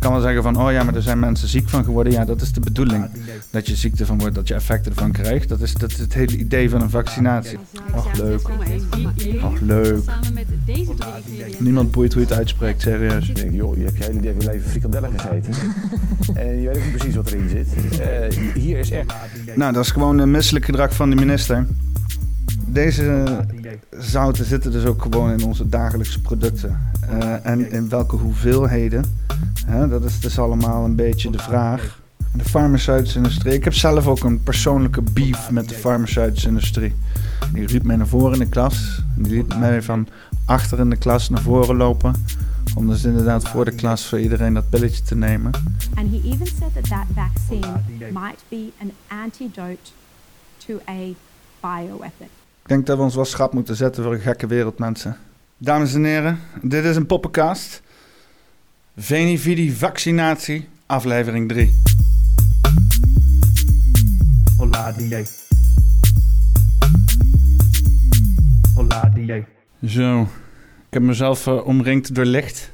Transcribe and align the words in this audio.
Ik 0.00 0.06
kan 0.06 0.14
wel 0.14 0.24
zeggen 0.24 0.42
van, 0.42 0.56
oh 0.62 0.72
ja, 0.72 0.82
maar 0.82 0.94
er 0.94 1.02
zijn 1.02 1.18
mensen 1.18 1.48
ziek 1.48 1.68
van 1.68 1.84
geworden. 1.84 2.12
Ja, 2.12 2.24
dat 2.24 2.40
is 2.40 2.52
de 2.52 2.60
bedoeling. 2.60 3.08
Dat 3.50 3.66
je 3.66 3.76
ziekte 3.76 4.06
van 4.06 4.18
wordt, 4.18 4.34
dat 4.34 4.48
je 4.48 4.54
effecten 4.54 4.92
ervan 4.92 5.12
krijgt. 5.12 5.48
Dat 5.48 5.60
is, 5.60 5.74
dat 5.74 5.90
is 5.90 5.98
het 5.98 6.14
hele 6.14 6.36
idee 6.36 6.70
van 6.70 6.80
een 6.80 6.90
vaccinatie. 6.90 7.58
Ach, 7.94 8.18
leuk. 8.18 8.40
Ach, 9.40 9.60
leuk. 9.60 10.02
Samen 10.04 10.34
met 10.34 10.46
deze 10.66 10.94
drie 10.94 11.12
ingrediënten. 11.14 11.64
Niemand 11.64 11.90
boeit 11.90 12.12
hoe 12.12 12.22
je 12.22 12.28
het 12.28 12.36
uitspreekt, 12.36 12.80
serieus. 12.80 13.28
Ik 13.28 13.36
denk, 13.36 13.54
joh, 13.54 13.76
je 13.76 13.84
hebt 13.84 13.96
je 13.96 14.04
hele 14.04 14.20
leven 14.20 14.44
leven 14.44 14.70
frikandellen 14.70 15.10
gegeten. 15.16 15.52
en 16.34 16.60
je 16.60 16.68
weet 16.68 16.76
ook 16.76 16.82
niet 16.84 16.96
precies 16.96 17.14
wat 17.14 17.30
erin 17.30 17.48
zit. 17.48 18.00
Eh, 18.00 18.52
hier 18.54 18.78
is 18.78 18.90
echt... 18.90 19.12
Nou, 19.54 19.72
dat 19.72 19.84
is 19.84 19.90
gewoon 19.90 20.18
een 20.18 20.30
misselijk 20.30 20.64
gedrag 20.64 20.94
van 20.94 21.10
de 21.10 21.16
minister. 21.16 21.66
Deze 22.72 23.24
zouten 23.98 24.44
zitten 24.44 24.72
dus 24.72 24.84
ook 24.84 25.02
gewoon 25.02 25.30
in 25.30 25.44
onze 25.44 25.68
dagelijkse 25.68 26.20
producten. 26.20 26.78
Eh, 27.08 27.46
en 27.46 27.70
in 27.70 27.88
welke 27.88 28.16
hoeveelheden, 28.16 29.04
hè, 29.66 29.88
dat 29.88 30.04
is 30.04 30.20
dus 30.20 30.38
allemaal 30.38 30.84
een 30.84 30.94
beetje 30.94 31.30
de 31.30 31.38
vraag. 31.38 31.98
De 32.34 32.44
farmaceutische 32.44 33.18
industrie. 33.18 33.54
Ik 33.54 33.64
heb 33.64 33.74
zelf 33.74 34.06
ook 34.06 34.22
een 34.22 34.42
persoonlijke 34.42 35.02
beef 35.02 35.50
met 35.50 35.68
de 35.68 35.74
farmaceutische 35.74 36.48
industrie. 36.48 36.94
Die 37.52 37.66
riep 37.66 37.82
mij 37.82 37.96
naar 37.96 38.06
voren 38.06 38.32
in 38.32 38.38
de 38.38 38.48
klas. 38.48 39.02
Die 39.16 39.32
liet 39.32 39.58
mij 39.58 39.82
van 39.82 40.08
achter 40.44 40.78
in 40.78 40.90
de 40.90 40.96
klas 40.96 41.28
naar 41.28 41.42
voren 41.42 41.76
lopen. 41.76 42.14
Om 42.74 42.86
dus 42.86 43.04
inderdaad 43.04 43.48
voor 43.48 43.64
de 43.64 43.74
klas 43.74 44.06
voor 44.06 44.20
iedereen 44.20 44.54
dat 44.54 44.70
pilletje 44.70 45.02
te 45.02 45.14
nemen. 45.14 45.52
And 45.94 46.10
he 46.10 46.20
even 46.24 46.46
said 46.46 46.74
that 46.74 46.88
that 46.88 47.06
vaccine 47.14 47.72
might 48.12 48.42
be 48.48 48.70
an 48.80 48.92
antidote 49.24 49.90
to 50.66 50.80
a 50.88 51.14
bioweapon. 51.60 52.39
Denk 52.70 52.86
dat 52.86 52.96
we 52.96 53.02
ons 53.02 53.14
wel 53.14 53.24
schrap 53.24 53.52
moeten 53.52 53.76
zetten 53.76 54.02
voor 54.02 54.12
een 54.12 54.20
gekke 54.20 54.46
wereld, 54.46 54.78
mensen. 54.78 55.16
Dames 55.58 55.94
en 55.94 56.04
heren, 56.04 56.38
dit 56.62 56.84
is 56.84 56.96
een 56.96 57.06
poppenkast. 57.06 57.82
Venividi 58.96 59.72
vaccinatie, 59.72 60.68
aflevering 60.86 61.48
3. 61.48 61.74
Hola 64.56 64.92
DJ. 64.92 65.24
Hola 68.74 69.12
DJ. 69.14 69.42
Zo, 69.86 70.22
ik 70.22 70.28
heb 70.90 71.02
mezelf 71.02 71.46
eh, 71.46 71.66
omringd 71.66 72.14
door 72.14 72.24
licht. 72.24 72.70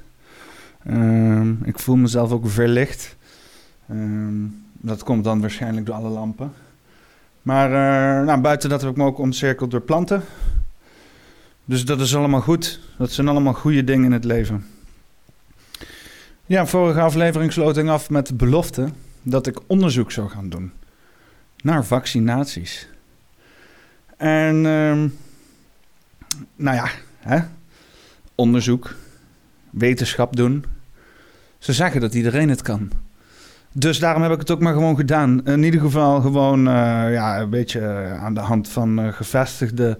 Ehm, 0.84 1.52
ik 1.62 1.78
voel 1.78 1.96
mezelf 1.96 2.32
ook 2.32 2.48
verlicht. 2.48 3.16
Ehm, 3.88 4.44
dat 4.72 5.02
komt 5.02 5.24
dan 5.24 5.40
waarschijnlijk 5.40 5.86
door 5.86 5.94
alle 5.94 6.08
lampen. 6.08 6.52
Maar 7.46 7.66
eh, 7.66 8.26
nou, 8.26 8.40
buiten 8.40 8.68
dat 8.70 8.80
heb 8.80 8.90
ik 8.90 8.96
me 8.96 9.04
ook 9.04 9.18
omcirkeld 9.18 9.70
door 9.70 9.80
planten. 9.80 10.22
Dus 11.64 11.84
dat 11.84 12.00
is 12.00 12.16
allemaal 12.16 12.40
goed. 12.40 12.80
Dat 12.98 13.10
zijn 13.10 13.28
allemaal 13.28 13.52
goede 13.52 13.84
dingen 13.84 14.04
in 14.04 14.12
het 14.12 14.24
leven. 14.24 14.66
Ja, 16.46 16.66
vorige 16.66 17.00
aflevering 17.00 17.52
sloot 17.52 17.76
ik 17.76 17.88
af 17.88 18.10
met 18.10 18.26
de 18.26 18.34
belofte 18.34 18.88
dat 19.22 19.46
ik 19.46 19.60
onderzoek 19.66 20.12
zou 20.12 20.28
gaan 20.28 20.48
doen 20.48 20.72
naar 21.62 21.84
vaccinaties. 21.84 22.88
En 24.16 24.66
ehm, 24.66 25.08
nou 26.56 26.76
ja, 26.76 26.88
hè? 27.18 27.38
onderzoek, 28.34 28.94
wetenschap 29.70 30.36
doen. 30.36 30.64
Ze 31.58 31.72
zeggen 31.72 32.00
dat 32.00 32.14
iedereen 32.14 32.48
het 32.48 32.62
kan. 32.62 32.90
Dus 33.78 33.98
daarom 33.98 34.22
heb 34.22 34.32
ik 34.32 34.38
het 34.38 34.50
ook 34.50 34.60
maar 34.60 34.72
gewoon 34.72 34.96
gedaan. 34.96 35.46
In 35.46 35.62
ieder 35.62 35.80
geval 35.80 36.20
gewoon 36.20 36.58
eh, 36.58 36.72
ja, 37.12 37.40
een 37.40 37.50
beetje 37.50 37.80
eh, 37.80 38.24
aan 38.24 38.34
de 38.34 38.40
hand 38.40 38.68
van 38.68 38.98
eh, 38.98 39.12
gevestigde 39.12 39.98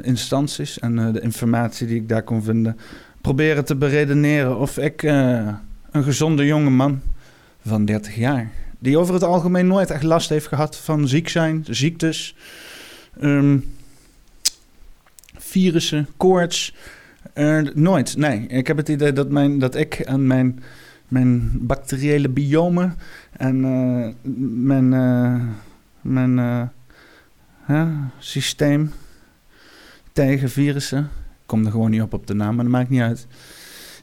instanties 0.00 0.78
en 0.78 1.12
de 1.12 1.20
informatie 1.20 1.86
die 1.86 1.96
ik 1.96 2.08
daar 2.08 2.22
kon 2.22 2.42
vinden. 2.42 2.78
Proberen 3.20 3.64
te 3.64 3.76
beredeneren 3.76 4.58
of 4.58 4.78
ik 4.78 5.02
een 5.02 6.02
gezonde 6.02 6.46
jonge 6.46 6.70
man 6.70 7.00
van 7.66 7.84
30 7.84 8.16
jaar, 8.16 8.50
die 8.78 8.98
over 8.98 9.14
het 9.14 9.22
algemeen 9.22 9.66
nooit 9.66 9.90
echt 9.90 10.02
last 10.02 10.28
heeft 10.28 10.46
gehad 10.46 10.76
van 10.76 11.08
ziek 11.08 11.28
zijn, 11.28 11.64
ziektes, 11.68 12.36
ehm, 13.20 13.58
virussen, 15.36 16.08
koorts. 16.16 16.74
nooit, 17.74 18.16
nee. 18.16 18.46
Ik 18.46 18.66
heb 18.66 18.76
het 18.76 18.88
idee 18.88 19.12
dat, 19.12 19.30
mijn, 19.30 19.58
dat 19.58 19.74
ik 19.74 19.94
en 19.94 20.26
mijn 20.26 20.62
mijn 21.08 21.50
bacteriële 21.52 22.28
biomen 22.28 22.94
en 23.32 23.64
eh, 23.64 24.30
mijn, 24.42 24.92
eh, 24.92 25.42
mijn 26.00 26.38
eh, 26.38 26.62
hè, 27.62 27.86
systeem 28.18 28.90
tegen 30.12 30.50
virussen. 30.50 30.98
Ik 31.00 31.52
kom 31.52 31.64
er 31.64 31.70
gewoon 31.70 31.90
niet 31.90 32.02
op 32.02 32.12
op 32.12 32.26
de 32.26 32.34
naam, 32.34 32.54
maar 32.54 32.64
dat 32.64 32.72
maakt 32.72 32.90
niet 32.90 33.00
uit. 33.00 33.26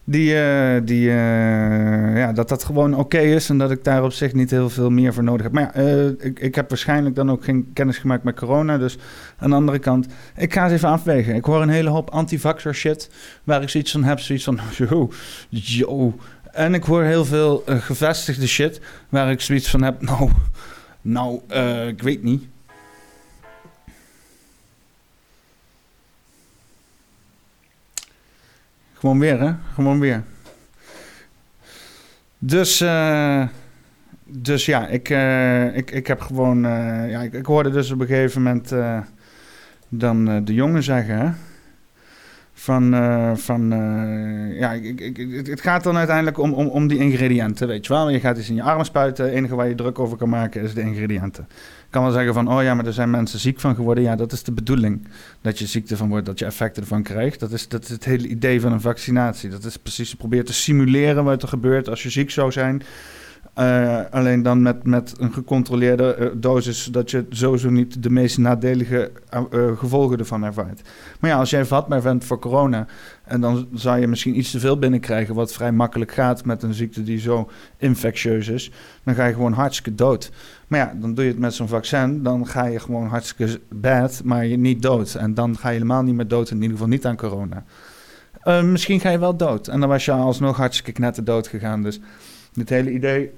Die, 0.06 0.36
die, 0.84 1.10
ja, 1.10 2.34
dat 2.34 2.50
dat 2.50 2.64
gewoon 2.64 2.96
oké 2.96 3.18
is 3.18 3.50
en 3.50 3.58
dat 3.58 3.72
ik 3.72 3.84
daar 3.84 4.04
op 4.04 4.12
zich 4.12 4.34
niet 4.34 4.52
heel 4.52 4.70
veel 4.70 4.90
meer 4.90 5.14
voor 5.14 5.24
nodig 5.24 5.44
heb. 5.44 5.52
Maar 5.52 5.82
ja, 5.84 6.14
ik, 6.20 6.40
ik 6.40 6.56
heb 6.56 6.70
waarschijnlijk 6.70 7.16
dan 7.16 7.32
ook 7.32 7.44
geen 7.44 7.70
kennis 7.74 7.98
gemaakt 7.98 8.24
met 8.24 8.36
corona. 8.36 8.78
Dus 8.78 8.98
aan 9.38 9.50
de 9.50 9.56
andere 9.56 9.80
kant, 9.80 10.08
ik 10.38 10.54
ga 10.54 10.64
eens 10.64 10.74
even 10.74 10.90
afwegen. 10.90 11.36
Ik 11.36 11.46
hoor 11.46 11.62
een 11.62 11.70
hele 11.70 11.90
hoop 11.90 12.10
anti-vaxxer 12.10 12.76
shit 12.76 13.10
waar 13.44 13.62
ik 13.62 13.70
zoiets 13.70 13.92
van 13.92 14.04
heb. 14.04 14.20
Zoiets 14.20 14.44
van, 14.44 14.60
yo, 15.50 16.16
en 16.54 16.74
ik 16.74 16.84
hoor 16.84 17.04
heel 17.04 17.26
veel 17.26 17.64
eh, 17.66 17.78
gevestigde 17.78 18.48
shit 18.48 18.82
waar 19.10 19.32
ik 19.32 19.42
zoiets 19.42 19.70
van 19.70 19.82
heb. 19.84 20.02
Nou, 20.02 20.32
nou, 21.02 21.42
eh, 21.48 21.88
ik 21.88 22.02
weet 22.02 22.24
niet. 22.24 22.44
Gewoon 28.94 29.20
weer, 29.20 29.40
hè? 29.40 29.54
Gewoon 29.74 30.00
weer. 30.00 30.24
Dus, 32.38 32.82
eh, 32.82 33.48
dus 34.24 34.66
ja, 34.66 34.88
ik, 34.88 35.10
ik, 35.76 35.92
ik 35.92 36.08
heb 36.08 36.22
gewoon. 36.22 36.62
ja, 37.10 37.22
ik, 37.22 37.34
ik 37.34 37.46
hoorde 37.46 37.70
dus 37.70 37.92
op 37.92 38.00
een 38.00 38.08
gegeven 38.08 38.42
moment 38.42 38.74
dan 39.90 40.46
de 40.46 40.54
jongen 40.54 40.84
zeggen, 40.84 41.18
hè? 41.18 41.32
Van, 42.64 42.94
eh, 42.94 43.32
van 43.36 43.72
eh, 43.74 44.60
ja, 44.60 44.72
ik, 44.72 45.00
ik, 45.02 45.48
het- 45.48 45.62
gaat 45.62 45.84
dan 45.84 45.98
uiteindelijk 45.98 46.38
om, 46.38 46.54
om, 46.54 46.68
om 46.68 46.88
die 46.88 46.98
ingrediënten, 46.98 47.68
weet 47.68 47.86
je 47.86 47.94
wel. 47.94 48.10
Je 48.10 48.20
gaat 48.20 48.38
iets 48.38 48.50
in 48.50 48.56
je 48.56 48.62
arm 48.62 48.84
spuiten, 48.84 49.26
het 49.26 49.34
enige 49.34 49.56
waar 49.56 49.68
je 49.68 49.76
druk 49.76 50.00
over 50.00 50.18
kan 50.18 50.30
maken 50.30 50.62
is 50.62 50.74
de 50.74 50.82
ingrediënten. 50.82 51.44
Ik 51.54 51.90
kan 51.90 52.04
wel 52.04 52.12
zeggen 52.12 52.34
van, 52.34 52.48
oh 52.48 52.64
ja, 52.64 52.74
maar 52.74 52.86
er 52.86 52.94
zijn 52.94 53.10
mensen 53.10 53.40
ziek 53.40 53.60
van 53.60 53.76
geworden. 53.76 54.04
Ja, 54.04 54.16
dat 54.16 54.32
is 54.32 54.44
de 54.44 54.52
bedoeling. 54.52 55.08
Dat 55.42 55.60
je 55.60 55.66
ziekte 55.68 55.98
van 55.98 56.10
wordt, 56.10 56.26
dat 56.26 56.40
je 56.40 56.46
effecten 56.46 56.82
ervan 56.82 57.04
krijgt. 57.04 57.40
Dat 57.40 57.52
is, 57.52 57.68
dat 57.68 57.84
is 57.84 57.90
het 57.90 58.06
hele 58.06 58.28
idee 58.28 58.62
van 58.62 58.72
een 58.72 58.82
vaccinatie. 58.82 59.50
Dat 59.50 59.64
is 59.66 59.78
precies, 59.78 60.16
probeer 60.16 60.46
te 60.46 60.54
simuleren 60.54 61.24
wat 61.24 61.42
er 61.42 61.48
gebeurt 61.48 61.90
als 61.90 62.04
je 62.04 62.10
ziek 62.10 62.32
zou 62.32 62.52
zijn. 62.52 62.82
Eh, 63.54 64.00
alleen 64.10 64.44
dan 64.44 64.62
met, 64.62 64.84
met 64.84 65.14
een 65.20 65.34
gecontroleerde 65.34 66.16
eh, 66.16 66.28
dosis, 66.36 66.86
dat 66.86 67.12
je 67.12 67.26
sowieso 67.30 67.70
niet 67.70 68.04
de 68.04 68.10
meest 68.10 68.38
nadelige 68.38 69.12
eh, 69.30 69.42
gevolgen 69.78 70.20
ervan 70.20 70.44
ervaart. 70.44 70.82
Maar 71.20 71.30
ja, 71.30 71.38
als 71.38 71.50
jij 71.50 71.66
vatbaar 71.66 72.02
bent 72.02 72.26
voor 72.26 72.40
corona, 72.40 72.86
en 73.24 73.42
dan 73.42 73.68
zou 73.74 74.00
je 74.00 74.08
misschien 74.08 74.38
iets 74.38 74.52
te 74.52 74.60
veel 74.60 74.80
binnenkrijgen, 74.80 75.36
wat 75.36 75.54
vrij 75.54 75.72
makkelijk 75.72 76.12
gaat 76.12 76.46
met 76.46 76.64
een 76.64 76.74
ziekte 76.74 77.04
die 77.04 77.20
zo 77.20 77.50
infectieus 77.78 78.48
is, 78.48 78.72
dan 79.04 79.16
ga 79.16 79.26
je 79.26 79.34
gewoon 79.34 79.54
hartstikke 79.54 79.96
dood. 79.96 80.32
Maar 80.68 80.80
ja, 80.80 80.94
dan 81.00 81.14
doe 81.14 81.24
je 81.24 81.32
het 81.32 81.40
met 81.40 81.54
zo'n 81.54 81.68
vaccin, 81.68 82.24
dan 82.24 82.48
ga 82.48 82.66
je 82.66 82.80
gewoon 82.80 83.08
hartstikke 83.08 83.60
bad, 83.70 84.22
maar 84.24 84.46
je 84.46 84.58
niet 84.58 84.82
dood. 84.82 85.16
En 85.16 85.34
dan 85.34 85.58
ga 85.58 85.68
je 85.68 85.74
helemaal 85.74 86.04
niet 86.04 86.16
meer 86.16 86.28
dood, 86.28 86.50
in 86.50 86.56
ieder 86.56 86.72
geval 86.72 86.88
niet 86.88 87.06
aan 87.06 87.16
corona. 87.16 87.64
Misschien 88.64 89.00
ga 89.00 89.10
je 89.10 89.20
wel 89.20 89.38
dood. 89.38 89.68
En 89.68 89.80
dan 89.80 89.90
was 89.90 90.06
je 90.06 90.12
alsnog 90.12 90.58
hartstikke 90.58 90.92
knetter 90.92 91.24
dood 91.24 91.48
gegaan. 91.48 91.84
Dus 91.84 92.00
dit 92.54 92.70
hele 92.70 92.92
idee 92.92 93.32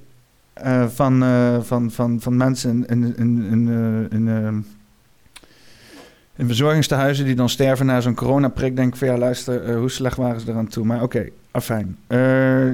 eh, 0.55 0.87
van, 0.87 1.23
eh, 1.23 1.61
van, 1.61 1.91
van, 1.91 2.21
van 2.21 2.37
mensen 2.37 2.85
in, 2.87 3.03
in, 3.03 3.17
in, 3.17 3.43
in, 3.51 3.69
eh, 3.69 4.17
in, 4.17 4.27
eh, 4.27 4.47
in 6.35 6.47
verzorgingstehuizen 6.47 7.25
die 7.25 7.35
dan 7.35 7.49
sterven 7.49 7.85
na 7.85 8.01
zo'n 8.01 8.15
coronaprik, 8.15 8.75
denk 8.75 8.93
ik 8.93 8.99
van 8.99 9.07
ja, 9.07 9.17
luister, 9.17 9.75
hoe 9.75 9.89
slecht 9.89 10.17
waren 10.17 10.39
ze 10.39 10.49
eraan 10.49 10.67
toe? 10.67 10.85
Maar 10.85 11.03
oké, 11.03 11.29
afijn. 11.51 11.97
Eh, 12.07 12.19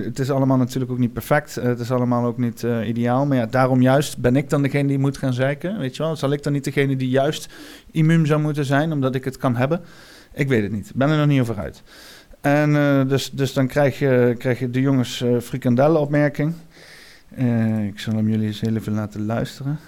het 0.03 0.19
is 0.19 0.31
allemaal 0.31 0.57
natuurlijk 0.57 0.91
ook 0.91 0.97
niet 0.97 1.13
perfect. 1.13 1.55
Het 1.55 1.79
is 1.79 1.91
allemaal 1.91 2.25
ook 2.25 2.37
niet 2.37 2.65
ideaal. 2.85 3.25
Maar 3.25 3.37
ja, 3.37 3.45
daarom 3.45 3.81
juist 3.81 4.17
ben 4.17 4.35
ik 4.35 4.49
dan 4.49 4.61
degene 4.61 4.87
die 4.87 4.99
moet 4.99 5.17
gaan 5.17 5.33
zeiken. 5.33 5.77
Weet 5.77 5.95
je 5.95 6.03
wel? 6.03 6.15
Zal 6.15 6.31
ik 6.31 6.43
dan 6.43 6.53
niet 6.53 6.63
degene 6.63 6.95
die 6.95 7.09
juist 7.09 7.53
immuun 7.91 8.25
zou 8.25 8.41
moeten 8.41 8.65
zijn, 8.65 8.91
omdat 8.91 9.15
ik 9.15 9.23
het 9.23 9.37
kan 9.37 9.55
hebben? 9.55 9.81
Ik 10.33 10.47
weet 10.47 10.63
het 10.63 10.71
niet. 10.71 10.89
Ik 10.89 10.95
ben 10.95 11.09
er 11.09 11.17
nog 11.17 11.27
niet 11.27 11.41
over 11.41 11.57
uit. 11.57 11.83
En 12.41 12.73
dus, 13.07 13.29
dus 13.31 13.53
dan 13.53 13.67
krijg 13.67 13.99
je, 13.99 14.35
krijg 14.37 14.59
je 14.59 14.69
de 14.69 14.81
jongens 14.81 15.21
eh 15.21 15.39
frikandellenopmerking. 15.39 16.53
Eh, 17.35 17.85
ik 17.85 17.99
zal 17.99 18.15
hem 18.15 18.29
jullie 18.29 18.47
eens 18.47 18.61
heel 18.61 18.75
even 18.75 18.93
laten 18.93 19.25
luisteren. 19.25 19.79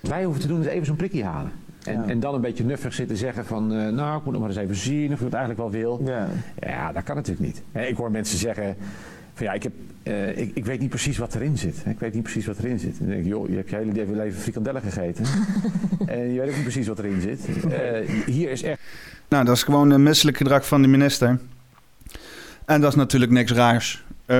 Wij 0.00 0.24
hoeven 0.24 0.42
te 0.42 0.48
doen 0.48 0.60
is 0.60 0.66
even 0.66 0.86
zo'n 0.86 0.96
prikje 0.96 1.24
halen. 1.24 1.52
En, 1.84 1.92
Ja. 1.94 2.04
en 2.06 2.20
dan 2.20 2.34
een 2.34 2.40
beetje 2.40 2.64
nuffig 2.64 2.94
zitten 2.94 3.16
zeggen 3.16 3.46
van, 3.46 3.72
eh, 3.72 3.88
nou, 3.88 4.18
ik 4.18 4.24
moet 4.24 4.32
nog 4.32 4.40
maar 4.42 4.50
eens 4.50 4.58
even 4.60 4.76
zien 4.76 5.06
of 5.12 5.18
ik 5.18 5.24
het 5.24 5.34
eigenlijk 5.34 5.58
wel 5.62 5.70
wil. 5.80 6.02
Ja. 6.04 6.28
Ja, 6.60 6.92
dat 6.92 7.02
kan 7.02 7.16
natuurlijk 7.16 7.46
niet. 7.46 7.62
Hè, 7.72 7.84
Ik 7.86 7.96
hoor 7.96 8.10
mensen 8.10 8.38
zeggen 8.38 8.76
van 9.34 9.46
ja, 9.46 9.52
ik, 9.52 9.62
heb, 9.62 9.72
eh, 10.02 10.38
ik, 10.38 10.50
ik 10.54 10.64
weet 10.64 10.80
niet 10.80 10.88
precies 10.88 11.18
wat 11.18 11.34
erin 11.34 11.58
zit. 11.58 11.82
Ik 11.86 11.98
weet 11.98 12.14
niet 12.14 12.22
precies 12.22 12.46
wat 12.46 12.58
erin 12.58 12.78
zit. 12.78 12.90
En 12.92 12.98
dan 12.98 13.08
denk 13.08 13.20
ik, 13.20 13.26
joh, 13.26 13.48
je 13.48 13.56
hebt 13.56 13.70
je 13.70 13.76
hele 13.76 14.12
leven 14.16 14.40
frikandellen 14.40 14.82
gegeten. 14.82 15.24
en 16.06 16.32
je 16.32 16.40
weet 16.40 16.48
ook 16.48 16.54
niet 16.54 16.62
precies 16.62 16.86
wat 16.86 16.98
erin 16.98 17.20
zit. 17.20 17.46
Hier 18.26 18.50
is 18.50 18.62
echt 18.62 18.80
Nou, 19.28 19.44
dat 19.44 19.56
is 19.56 19.62
gewoon 19.62 19.90
een 19.90 20.02
misselijk 20.02 20.36
gedrag 20.36 20.66
van 20.66 20.82
de 20.82 20.88
minister. 20.88 21.38
En 22.64 22.80
dat 22.80 22.90
is 22.90 22.96
natuurlijk 22.96 23.32
niks 23.32 23.52
raars. 23.52 24.04
Eh, 24.26 24.36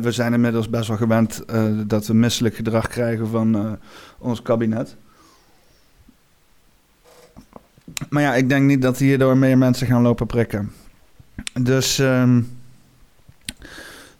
we 0.00 0.12
zijn 0.12 0.32
inmiddels 0.32 0.70
best 0.70 0.88
wel 0.88 0.96
gewend 0.96 1.44
eh, 1.44 1.64
dat 1.86 2.06
we 2.06 2.14
misselijk 2.14 2.54
gedrag 2.54 2.88
krijgen 2.88 3.28
van 3.28 3.54
eh, 3.56 3.72
ons 4.18 4.42
kabinet. 4.42 4.96
Maar 8.08 8.22
ja, 8.22 8.34
ik 8.34 8.48
denk 8.48 8.66
niet 8.66 8.82
dat 8.82 8.98
hierdoor 8.98 9.36
meer 9.36 9.58
mensen 9.58 9.86
gaan 9.86 10.02
lopen 10.02 10.26
prikken. 10.26 10.72
Dus, 11.60 11.98
ehm, 11.98 12.42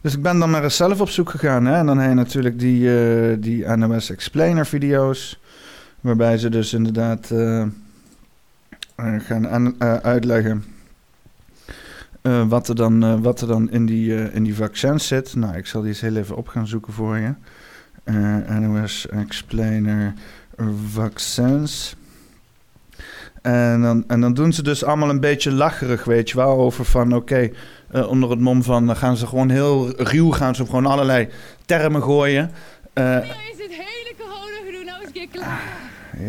dus 0.01 0.13
ik 0.13 0.21
ben 0.21 0.39
dan 0.39 0.49
maar 0.49 0.63
eens 0.63 0.75
zelf 0.75 1.01
op 1.01 1.09
zoek 1.09 1.29
gegaan. 1.29 1.65
Hè? 1.65 1.75
En 1.77 1.85
dan 1.85 1.97
heb 1.97 2.09
je 2.09 2.15
natuurlijk 2.15 2.59
die, 2.59 3.39
die 3.39 3.67
NOS 3.67 4.09
Explainer 4.09 4.65
video's. 4.65 5.39
Waarbij 6.01 6.37
ze 6.37 6.49
dus 6.49 6.73
inderdaad 6.73 7.27
gaan 8.97 9.47
aan- 9.47 9.81
uitleggen 10.03 10.63
eh, 12.25 12.47
wat, 12.47 12.67
er 12.67 12.75
dan, 12.75 13.03
eh, 13.03 13.15
wat 13.19 13.41
er 13.41 13.47
dan 13.47 13.71
in 13.71 13.85
die, 13.85 14.15
eh, 14.15 14.35
in 14.35 14.43
die 14.43 14.55
vaccins 14.55 15.07
zit. 15.07 15.35
Nou, 15.35 15.55
ik 15.57 15.65
zal 15.65 15.81
die 15.81 15.89
eens 15.89 16.01
heel 16.01 16.15
even 16.15 16.35
op 16.35 16.47
gaan 16.47 16.67
zoeken 16.67 16.93
voor 16.93 17.17
je. 17.17 17.33
Eh, 18.03 18.57
NOS 18.59 19.07
Explainer 19.07 20.13
vaccins. 20.91 21.95
En 23.41 23.81
dan, 23.81 24.03
en 24.07 24.21
dan 24.21 24.33
doen 24.33 24.53
ze 24.53 24.63
dus 24.63 24.83
allemaal 24.83 25.09
een 25.09 25.19
beetje 25.19 25.51
lacherig, 25.51 26.03
weet 26.03 26.29
je 26.29 26.35
wel. 26.35 26.57
Over 26.57 26.85
van, 26.85 27.15
oké, 27.15 27.49
eh, 27.91 28.07
onder 28.07 28.29
het 28.29 28.39
mom 28.39 28.63
van... 28.63 28.85
dan 28.85 28.95
gaan 28.95 29.17
ze 29.17 29.27
gewoon 29.27 29.49
heel 29.49 29.93
ruw, 29.97 30.31
gaan 30.31 30.55
ze 30.55 30.65
gewoon 30.65 30.85
allerlei 30.85 31.27
termen 31.65 32.03
gooien. 32.03 32.51
Eh, 32.93 33.03
Nou 33.03 33.21
is 33.23 33.57
dit 33.57 33.69
hele 33.71 34.13
corona-gedoe 34.17 34.83
nou 34.83 34.97
eens 34.99 35.05
een 35.07 35.11
keer 35.13 35.27
klaar. 35.31 35.61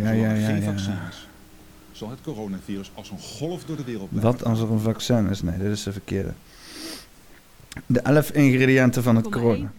ja, 0.03 0.11
ja, 0.11 0.33
ja, 0.33 0.47
geen 0.47 0.63
ja. 0.63 0.75
Zal 1.97 2.11
het 2.11 2.19
coronavirus 2.23 2.91
als 2.95 3.11
een 3.11 3.19
golf 3.19 3.65
door 3.65 3.77
de 3.77 3.85
wereld 3.85 4.11
blijven? 4.11 4.33
Wat 4.33 4.45
als 4.45 4.61
er 4.61 4.71
een 4.71 4.81
vaccin 4.81 5.29
is? 5.31 5.43
Nee, 5.43 5.59
dit 5.59 5.73
is 5.73 5.83
de 5.83 5.93
verkeerde. 5.93 6.33
De 7.87 8.01
elf 8.01 8.31
ingrediënten 8.31 9.03
van 9.03 9.17
het 9.17 9.29
corona. 9.29 9.73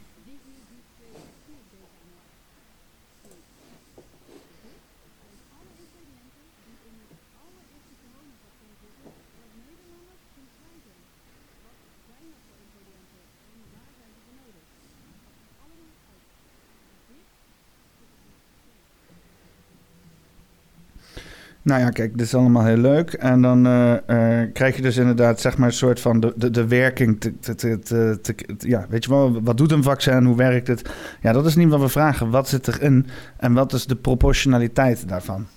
Nou 21.67 21.81
ja, 21.81 21.89
kijk, 21.89 22.17
dit 22.17 22.25
is 22.25 22.35
allemaal 22.35 22.65
heel 22.65 22.77
leuk. 22.77 23.13
En 23.13 23.41
dan 23.41 23.65
eh, 23.65 23.93
eh, 24.41 24.53
krijg 24.53 24.75
je 24.75 24.81
dus 24.81 24.97
inderdaad, 24.97 25.41
zeg 25.41 25.57
maar, 25.57 25.67
een 25.67 25.73
soort 25.73 25.99
van 25.99 26.19
de, 26.19 26.33
de, 26.35 26.49
de 26.49 26.67
werking. 26.67 27.19
Te, 27.19 28.57
ja, 28.59 28.85
weet 28.89 29.03
je 29.03 29.09
wel, 29.09 29.41
wat 29.41 29.57
doet 29.57 29.71
een 29.71 29.83
vaccin? 29.83 30.23
Hoe 30.23 30.35
werkt 30.35 30.67
het? 30.67 30.89
Ja, 31.21 31.31
dat 31.31 31.45
is 31.45 31.55
niet 31.55 31.69
wat 31.69 31.79
we 31.79 31.89
vragen. 31.89 32.29
Wat 32.29 32.49
zit 32.49 32.67
erin? 32.67 33.07
En 33.37 33.53
wat 33.53 33.73
is 33.73 33.85
de 33.85 33.95
proportionaliteit 33.95 35.07
daarvan? 35.07 35.47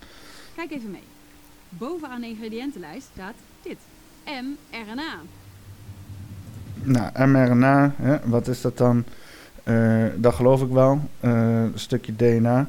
Kijk 0.56 0.70
even 0.70 0.90
mee. 0.90 1.02
Bovenaan 1.68 2.20
de 2.20 2.28
ingrediëntenlijst 2.28 3.08
staat 3.12 3.34
dit. 3.62 3.78
mRNA. 4.24 5.14
Nou, 6.82 7.28
mRNA, 7.28 7.94
hè, 7.96 8.16
wat 8.24 8.48
is 8.48 8.60
dat 8.60 8.78
dan? 8.78 9.04
Eh, 9.62 10.04
dat 10.16 10.34
geloof 10.34 10.62
ik 10.62 10.70
wel. 10.70 11.00
Een 11.20 11.72
stukje 11.74 12.16
DNA. 12.16 12.68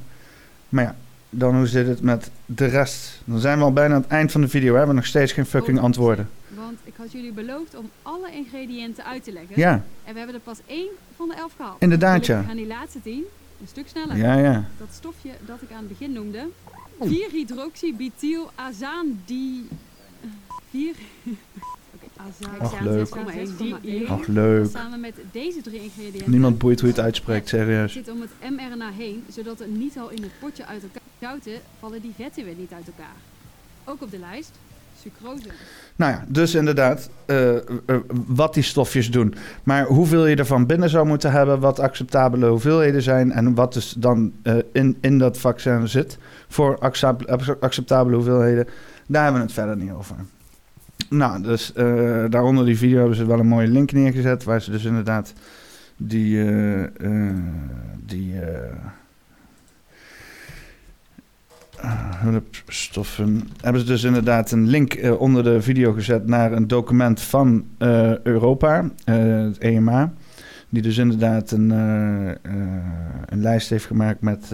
Maar 0.70 0.84
ja, 0.84 0.96
dan 1.34 1.56
hoe 1.56 1.68
zit 1.68 1.88
het 1.88 2.02
met 2.02 2.32
de 2.46 2.66
rest? 2.66 3.22
Dan 3.26 3.40
zijn 3.40 3.58
we 3.58 3.64
al 3.64 3.74
bijna 3.74 3.96
aan 3.96 4.02
het 4.02 4.10
eind 4.10 4.32
van 4.32 4.42
de 4.42 4.48
video. 4.48 4.72
We 4.72 4.78
hebben 4.78 4.96
nog 4.96 5.06
steeds 5.06 5.32
geen 5.32 5.46
fucking 5.46 5.78
Oh, 5.78 5.84
antwoorden. 5.84 6.30
Want 6.56 6.80
ik 6.84 6.94
had 6.98 7.12
jullie 7.12 7.32
beloofd 7.32 7.76
om 7.78 7.90
alle 8.02 8.32
ingrediënten 8.32 9.06
uit 9.06 9.24
te 9.24 9.32
leggen. 9.32 9.54
Ja, 9.56 9.72
En 10.04 10.12
we 10.14 10.18
hebben 10.18 10.36
er 10.36 10.42
pas 10.42 10.60
één 10.66 10.88
van 11.16 11.28
de 11.28 11.34
elf 11.36 11.54
gehaald. 11.56 11.82
Inderdaad, 11.82 12.26
ja. 12.26 12.42
gaan 12.42 12.56
die 12.56 12.68
laatste 12.68 13.02
tien 13.02 13.24
een 13.62 13.68
stuk 13.68 13.88
sneller. 13.88 14.18
ja, 14.18 14.38
ja. 14.38 14.66
Dat 14.78 14.88
stofje 14.94 15.30
dat 15.46 15.62
ik 15.62 15.72
aan 15.72 15.78
het 15.78 15.88
begin 15.88 16.14
noemde. 16.14 16.48
4-hydroxybutyl-azaan-di... 17.00 19.68
4... 20.70 20.96
Oké, 21.24 21.26
azaan. 21.26 21.38
Och, 22.60 22.80
leuk. 22.82 23.08
6,1. 23.08 24.08
Ach, 24.08 24.28
leuk. 24.28 24.70
Samen 24.72 25.00
met 25.00 25.14
deze 25.32 25.62
drie 25.62 25.82
ingrediënten... 25.84 26.32
Niemand 26.32 26.58
boeit 26.58 26.80
hoe 26.80 26.90
je 26.90 26.96
het 26.96 27.04
uitspreekt, 27.04 27.48
serieus. 27.48 27.94
zit 27.94 28.10
om 28.10 28.22
het 28.22 28.52
mRNA 28.52 28.90
heen, 28.98 29.24
zodat 29.30 29.60
het 29.60 29.78
niet 29.78 29.98
al 29.98 30.10
in 30.10 30.22
het 30.22 30.32
potje 30.40 30.66
uit 30.66 30.84
elkaar 30.84 31.02
zouten, 31.20 31.54
vallen 31.80 32.02
die 32.02 32.14
vetten 32.18 32.46
weer 32.46 32.56
niet 32.58 32.72
uit 32.74 32.88
elkaar. 32.88 33.16
Ook 33.84 34.02
op 34.02 34.12
de 34.12 34.20
lijst, 34.20 34.52
sucrose. 35.02 35.50
Nou 35.96 36.12
ja, 36.12 36.26
dus 36.28 36.56
inderdaad, 36.56 37.10
eh, 37.26 37.56
eh, 37.56 37.62
wat 38.26 38.54
die 38.54 38.64
stofjes 38.64 39.12
doen. 39.12 39.34
Maar 39.64 39.86
hoeveel 39.86 40.26
je 40.26 40.36
ervan 40.36 40.66
binnen 40.66 40.90
zou 40.90 41.08
moeten 41.08 41.32
hebben, 41.32 41.60
wat 41.60 41.80
acceptabele 41.80 42.48
hoeveelheden 42.48 43.02
zijn 43.02 43.32
en 43.32 43.56
wat 43.56 43.74
dus 43.74 43.96
dan 43.98 44.34
eh, 44.44 44.56
in, 44.72 44.98
in 45.02 45.18
dat 45.18 45.38
vaccin 45.38 45.88
zit 45.88 46.18
voor 46.48 46.78
accept- 46.80 47.62
acceptabele 47.62 48.16
hoeveelheden, 48.16 48.68
daar 49.08 49.24
hebben 49.24 49.42
we 49.42 49.48
het 49.48 49.56
verder 49.56 49.78
niet 49.78 49.92
over. 49.92 50.16
Nou, 51.10 51.42
dus 51.42 51.74
eh, 51.74 52.26
daaronder 52.30 52.66
die 52.66 52.78
video 52.78 52.98
hebben 52.98 53.16
ze 53.16 53.26
wel 53.26 53.40
een 53.40 53.48
mooie 53.48 53.68
link 53.68 53.92
neergezet, 53.92 54.44
waar 54.44 54.62
ze 54.62 54.72
dus 54.72 54.84
inderdaad 54.84 55.34
die, 55.98 56.44
eh, 56.94 57.36
die 58.06 58.34
hulpstoffen. 62.16 63.50
Hebben 63.62 63.82
ze 63.82 63.88
dus 63.88 64.04
inderdaad 64.04 64.52
een 64.52 64.68
link 64.68 65.00
onder 65.18 65.44
de 65.44 65.62
video 65.62 65.92
gezet 65.92 66.28
naar 66.28 66.52
een 66.52 66.68
document 66.68 67.22
van 67.22 67.66
Europa, 68.24 68.90
het 69.04 69.58
EMA. 69.58 70.14
Die 70.70 70.82
dus 70.82 70.98
inderdaad 70.98 71.52
een, 71.52 71.70
een 73.26 73.42
lijst 73.42 73.70
heeft 73.70 73.86
gemaakt 73.86 74.22
met, 74.22 74.54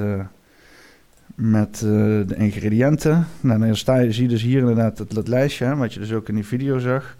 met 1.37 1.75
eh, 1.75 1.81
de 2.27 2.35
ingrediënten. 2.37 3.27
Nou, 3.39 3.59
dan 3.59 3.75
sta 3.75 3.97
je, 3.97 4.11
zie 4.11 4.23
je 4.23 4.29
dus 4.29 4.41
hier 4.41 4.59
inderdaad 4.59 4.97
het, 4.97 5.27
lijstje, 5.27 5.75
wat 5.75 5.93
je 5.93 5.99
dus 5.99 6.13
ook 6.13 6.29
in 6.29 6.35
die 6.35 6.45
video 6.45 6.79
zag. 6.79 7.17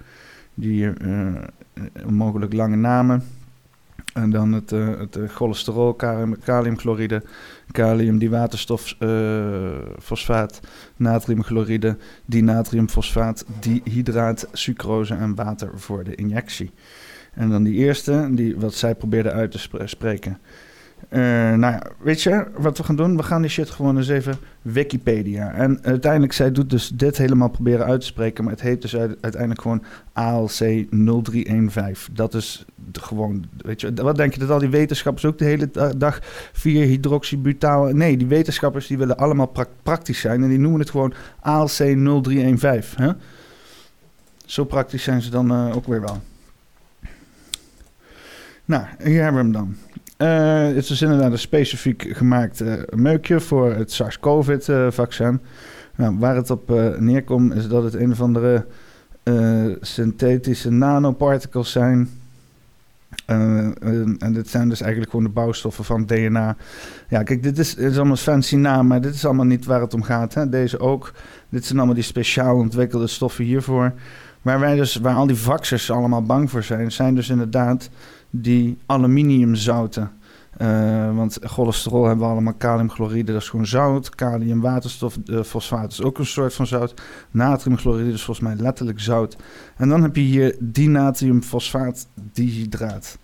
Die 0.53 0.89
eh, 0.89 1.27
eh, 1.27 1.35
mogelijk 2.09 2.53
lange 2.53 2.75
namen. 2.75 3.23
En 4.13 4.29
dan 4.29 4.51
het, 4.51 4.69
het 4.69 5.17
cholesterol, 5.27 5.93
kalium, 5.93 6.35
kaliumchloride, 6.43 7.23
kalium, 7.71 8.17
diwaterstofosfaat, 8.17 10.59
natriumchloride, 10.95 11.97
dinatriumfosfaat, 12.25 13.45
dihydraat, 13.59 14.47
sucrose 14.51 15.13
en 15.13 15.35
water 15.35 15.71
voor 15.75 16.03
de 16.03 16.15
injectie. 16.15 16.71
En 17.33 17.49
dan 17.49 17.63
die 17.63 17.73
eerste, 17.73 18.29
die, 18.31 18.57
wat 18.57 18.73
zij 18.73 18.95
probeerde 18.95 19.31
uit 19.31 19.51
te 19.51 19.59
spre- 19.59 19.87
spreken. 19.87 20.37
Eh, 21.09 21.19
nou 21.53 21.59
ja, 21.73 21.81
weet 21.99 22.21
je 22.21 22.45
wat 22.57 22.77
we 22.77 22.83
gaan 22.83 22.95
doen? 22.95 23.17
We 23.17 23.23
gaan 23.23 23.41
die 23.41 23.51
shit 23.51 23.69
gewoon 23.69 23.97
eens 23.97 24.07
even 24.07 24.35
Wikipedia. 24.61 25.51
En 25.53 25.79
uiteindelijk, 25.83 26.33
zij 26.33 26.51
doet 26.51 26.69
dus 26.69 26.89
dit 26.89 27.17
helemaal 27.17 27.49
proberen 27.49 27.85
uit 27.85 27.99
te 27.99 28.05
spreken, 28.05 28.43
maar 28.43 28.53
het 28.53 28.61
heet 28.61 28.81
dus 28.81 28.95
uit- 28.95 29.17
uiteindelijk 29.21 29.61
gewoon 29.61 29.83
ALC 30.13 30.85
0315. 30.89 32.13
Dat 32.15 32.33
is 32.33 32.65
gewoon, 32.91 33.45
weet 33.57 33.81
je, 33.81 33.93
wat 33.93 34.15
denk 34.15 34.33
je 34.33 34.39
dat 34.39 34.49
al 34.49 34.59
die 34.59 34.69
wetenschappers 34.69 35.25
ook 35.25 35.37
de 35.37 35.45
hele 35.45 35.69
da- 35.71 35.93
dag 35.97 36.19
4-hydroxybutaal... 36.53 37.85
Nee, 37.85 38.17
die 38.17 38.27
wetenschappers 38.27 38.87
die 38.87 38.97
willen 38.97 39.17
allemaal 39.17 39.47
prak- 39.47 39.69
praktisch 39.83 40.19
zijn 40.19 40.43
en 40.43 40.49
die 40.49 40.59
noemen 40.59 40.79
het 40.79 40.89
gewoon 40.89 41.13
ALC 41.39 41.69
0315. 42.23 43.03
Hè? 43.03 43.11
Zo 44.45 44.63
praktisch 44.65 45.03
zijn 45.03 45.21
ze 45.21 45.29
dan 45.29 45.51
eh, 45.51 45.75
ook 45.75 45.87
weer 45.87 46.01
wel. 46.01 46.21
Nou, 48.65 48.85
hier 49.03 49.23
hebben 49.23 49.51
we 49.51 49.57
hem 49.57 49.67
dan. 49.67 49.75
Eh, 50.17 50.65
het 50.65 50.89
is 50.89 51.01
inderdaad 51.01 51.31
een 51.31 51.39
specifiek 51.39 52.07
gemaakt 52.11 52.61
eh, 52.61 52.73
meukje 52.95 53.39
voor 53.39 53.73
het 53.73 53.91
SARS-CoV-vaccin. 53.91 55.39
nou, 55.95 56.17
waar 56.19 56.35
het 56.35 56.49
op 56.49 56.71
eh, 56.71 56.97
neerkomt 56.97 57.55
is 57.55 57.67
dat 57.67 57.83
het 57.83 57.93
een 57.93 58.11
of 58.11 58.21
andere 58.21 58.65
synthetische 59.81 60.71
nanoparticles 60.71 61.71
zijn. 61.71 62.09
En, 63.25 64.33
dit 64.33 64.47
zijn 64.49 64.69
dus 64.69 64.81
eigenlijk 64.81 65.11
gewoon 65.11 65.25
de 65.25 65.31
bouwstoffen 65.31 65.83
van 65.83 66.05
DNA. 66.05 66.55
Ja, 67.09 67.23
kijk, 67.23 67.43
dit 67.43 67.59
is, 67.59 67.75
dit 67.75 67.91
is 67.91 67.97
allemaal 67.97 68.15
fancy 68.15 68.55
naam, 68.55 68.87
maar 68.87 69.01
dit 69.01 69.13
is 69.13 69.25
allemaal 69.25 69.45
niet 69.45 69.65
waar 69.65 69.81
het 69.81 69.93
om 69.93 70.03
gaat. 70.03 70.33
Hè? 70.33 70.49
Deze 70.49 70.79
ook. 70.79 71.13
Dit 71.49 71.65
zijn 71.65 71.77
allemaal 71.77 71.95
die 71.95 72.03
speciaal 72.03 72.55
ontwikkelde 72.55 73.07
stoffen 73.07 73.45
hiervoor. 73.45 73.93
Waar 74.41 74.59
wij 74.59 74.75
dus, 74.75 74.95
waar 74.95 75.15
al 75.15 75.27
die 75.27 75.35
vaxers 75.35 75.91
allemaal 75.91 76.23
bang 76.23 76.49
voor 76.49 76.63
zijn, 76.63 76.91
zijn 76.91 77.15
dus 77.15 77.29
inderdaad 77.29 77.89
die 78.29 78.77
aluminiumzouten. 78.85 80.11
Eh, 80.57 81.15
want 81.15 81.37
cholesterol 81.41 82.05
hebben 82.05 82.25
we 82.25 82.31
allemaal 82.31 82.53
kaliumchloride, 82.53 83.31
dat 83.31 83.41
is 83.41 83.49
gewoon 83.49 83.65
zout. 83.65 84.15
Kalium, 84.15 84.61
waterstof, 84.61 85.17
eh, 85.25 85.43
fosfaat 85.43 85.91
is 85.91 86.01
ook 86.01 86.17
een 86.17 86.25
soort 86.25 86.53
van 86.53 86.67
zout. 86.67 87.01
Natriumchloride 87.31 88.11
is 88.11 88.23
volgens 88.23 88.47
mij 88.47 88.55
letterlijk 88.55 88.99
zout. 88.99 89.37
En 89.75 89.89
dan 89.89 90.01
heb 90.01 90.15
je 90.15 90.21
hier 90.21 90.55
dinatriumfosfaat 90.59 92.07
dihydraat. 92.13 93.17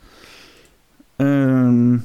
Ehm, 1.16 1.98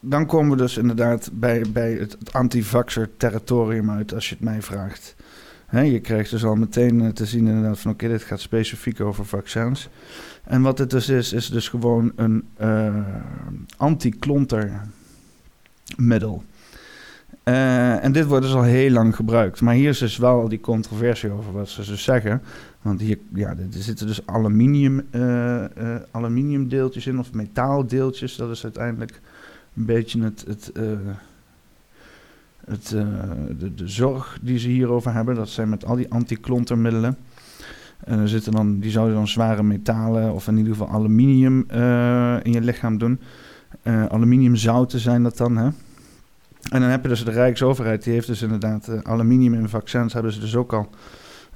dan 0.00 0.26
komen 0.26 0.50
we 0.50 0.56
dus 0.56 0.76
inderdaad 0.76 1.30
bij, 1.32 1.64
bij 1.72 1.92
het, 1.92 2.16
het 2.18 2.32
antivaxer 2.32 3.10
territorium 3.16 3.90
uit, 3.90 4.14
als 4.14 4.28
je 4.28 4.34
het 4.34 4.44
mij 4.44 4.62
vraagt. 4.62 5.16
Je 5.70 6.00
krijgt 6.00 6.30
dus 6.30 6.44
al 6.44 6.56
meteen 6.56 7.00
eh, 7.00 7.08
te 7.08 7.26
zien 7.26 7.46
inderdaad 7.46 7.78
van 7.78 7.92
oké, 7.92 8.08
dit 8.08 8.22
gaat 8.22 8.40
specifiek 8.40 9.00
over 9.00 9.24
vaccins. 9.24 9.88
En 10.44 10.62
wat 10.62 10.78
het 10.78 10.90
dus 10.90 11.08
is, 11.08 11.32
is 11.32 11.50
dus 11.50 11.68
gewoon 11.68 12.12
een 12.16 12.48
uh, 12.60 13.06
anti-klontermiddel. 13.76 16.44
Uh, 17.44 18.04
en 18.04 18.12
dit 18.12 18.26
wordt 18.26 18.44
dus 18.44 18.54
al 18.54 18.62
heel 18.62 18.90
lang 18.90 19.16
gebruikt. 19.16 19.60
Maar 19.60 19.74
hier 19.74 19.88
is 19.88 19.98
dus 19.98 20.16
wel 20.16 20.48
die 20.48 20.60
controversie 20.60 21.30
over 21.30 21.52
wat 21.52 21.68
ze 21.68 21.84
dus 21.84 22.02
zeggen. 22.02 22.42
Want 22.82 23.00
hier 23.00 23.18
ja, 23.34 23.48
er 23.48 23.66
zitten 23.68 24.06
dus 24.06 24.26
aluminium, 24.26 25.06
uh, 25.10 25.64
aluminiumdeeltjes 26.10 27.06
in 27.06 27.18
of 27.18 27.32
metaaldeeltjes. 27.32 28.36
Dat 28.36 28.50
is 28.50 28.62
uiteindelijk 28.62 29.20
een 29.76 29.84
beetje 29.84 30.22
het, 30.22 30.44
het, 30.46 30.72
het, 32.70 32.88
de, 33.58 33.74
de, 33.74 33.88
zorg 33.88 34.38
die 34.42 34.58
ze 34.58 34.68
hierover 34.68 35.12
hebben. 35.12 35.34
Dat 35.34 35.48
zijn 35.48 35.68
met 35.68 35.84
al 35.84 35.96
die 35.96 36.10
antiklontermiddelen. 36.10 37.16
En 38.04 38.18
er 38.18 38.28
zitten 38.28 38.52
dan, 38.52 38.78
die 38.78 38.90
zouden 38.90 39.14
dan 39.14 39.28
zware 39.28 39.62
metalen 39.62 40.32
of 40.32 40.48
in 40.48 40.56
ieder 40.56 40.72
geval 40.72 40.88
aluminium 40.88 41.64
in 42.42 42.52
je 42.52 42.60
lichaam 42.60 42.98
doen. 42.98 43.20
aluminiumzouten 43.84 45.00
zijn 45.00 45.22
dat 45.22 45.36
dan, 45.36 45.56
hè? 45.56 45.68
En 46.68 46.80
dan 46.80 46.90
heb 46.90 47.02
je 47.02 47.08
dus 47.08 47.24
de 47.24 47.30
Rijksoverheid, 47.30 48.04
die 48.04 48.12
heeft 48.12 48.26
dus 48.26 48.42
inderdaad 48.42 49.04
aluminium 49.04 49.54
in 49.54 49.68
vaccins, 49.68 50.12
hebben 50.12 50.32
ze 50.32 50.40
dus 50.40 50.56
ook 50.56 50.72
al 50.72 50.90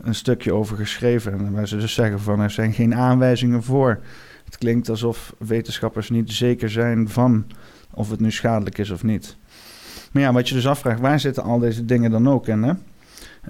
een 0.02 0.14
stukje 0.14 0.52
over 0.52 0.76
geschreven. 0.76 1.32
En 1.32 1.52
waar 1.52 1.68
ze 1.68 1.76
dus 1.76 1.94
zeggen 1.94 2.20
van 2.20 2.40
er 2.40 2.50
zijn 2.50 2.72
geen 2.72 2.94
aanwijzingen 2.94 3.62
voor. 3.62 4.00
Het 4.44 4.58
klinkt 4.58 4.88
alsof 4.88 5.34
wetenschappers 5.38 6.10
niet 6.10 6.32
zeker 6.32 6.70
zijn 6.70 7.08
van 7.08 7.46
of 7.90 8.10
het 8.10 8.20
nu 8.20 8.30
schadelijk 8.30 8.78
is 8.78 8.90
of 8.90 9.02
niet. 9.02 9.36
Maar 10.14 10.22
ja, 10.22 10.32
wat 10.32 10.48
je 10.48 10.54
dus 10.54 10.66
afvraagt, 10.66 11.00
waar 11.00 11.20
zitten 11.20 11.42
al 11.42 11.58
deze 11.58 11.84
dingen 11.84 12.10
dan 12.10 12.28
ook 12.28 12.48
in? 12.48 12.62
Hè? 12.62 12.72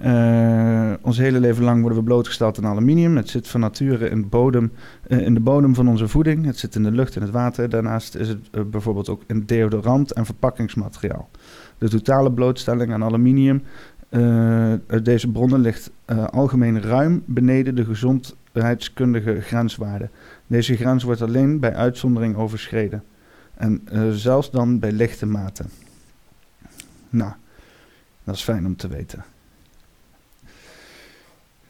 Uh, 0.03 0.93
ons 1.01 1.17
hele 1.17 1.39
leven 1.39 1.63
lang 1.63 1.79
worden 1.79 1.97
we 1.99 2.03
blootgesteld 2.03 2.57
aan 2.57 2.65
aluminium. 2.65 3.15
Het 3.15 3.29
zit 3.29 3.47
van 3.47 3.59
nature 3.59 4.09
in, 4.09 4.29
bodem, 4.29 4.71
uh, 5.07 5.19
in 5.19 5.33
de 5.33 5.39
bodem 5.39 5.75
van 5.75 5.87
onze 5.87 6.07
voeding. 6.07 6.45
Het 6.45 6.57
zit 6.57 6.75
in 6.75 6.83
de 6.83 6.91
lucht 6.91 7.15
en 7.15 7.21
het 7.21 7.31
water. 7.31 7.69
Daarnaast 7.69 8.15
is 8.15 8.27
het 8.27 8.39
uh, 8.51 8.61
bijvoorbeeld 8.63 9.09
ook 9.09 9.21
in 9.27 9.43
deodorant 9.45 10.11
en 10.11 10.25
verpakkingsmateriaal. 10.25 11.29
De 11.77 11.89
totale 11.89 12.31
blootstelling 12.31 12.93
aan 12.93 13.03
aluminium 13.03 13.63
uit 14.87 15.05
deze 15.05 15.31
bronnen 15.31 15.59
ligt 15.59 15.91
algemeen 16.29 16.81
ruim 16.81 17.23
beneden 17.25 17.75
de 17.75 17.85
gezondheidskundige 17.85 19.41
grenswaarde. 19.41 20.09
Deze 20.47 20.75
grens 20.75 21.03
wordt 21.03 21.21
alleen 21.21 21.59
bij 21.59 21.73
uitzondering 21.75 22.35
overschreden. 22.35 23.03
En 23.55 23.81
zelfs 24.11 24.51
dan 24.51 24.79
bij 24.79 24.91
lichte 24.91 25.25
mate. 25.25 25.63
Nou, 27.09 27.31
dat 28.23 28.35
is 28.35 28.43
fijn 28.43 28.65
om 28.65 28.75
te 28.75 28.87
weten. 28.87 29.25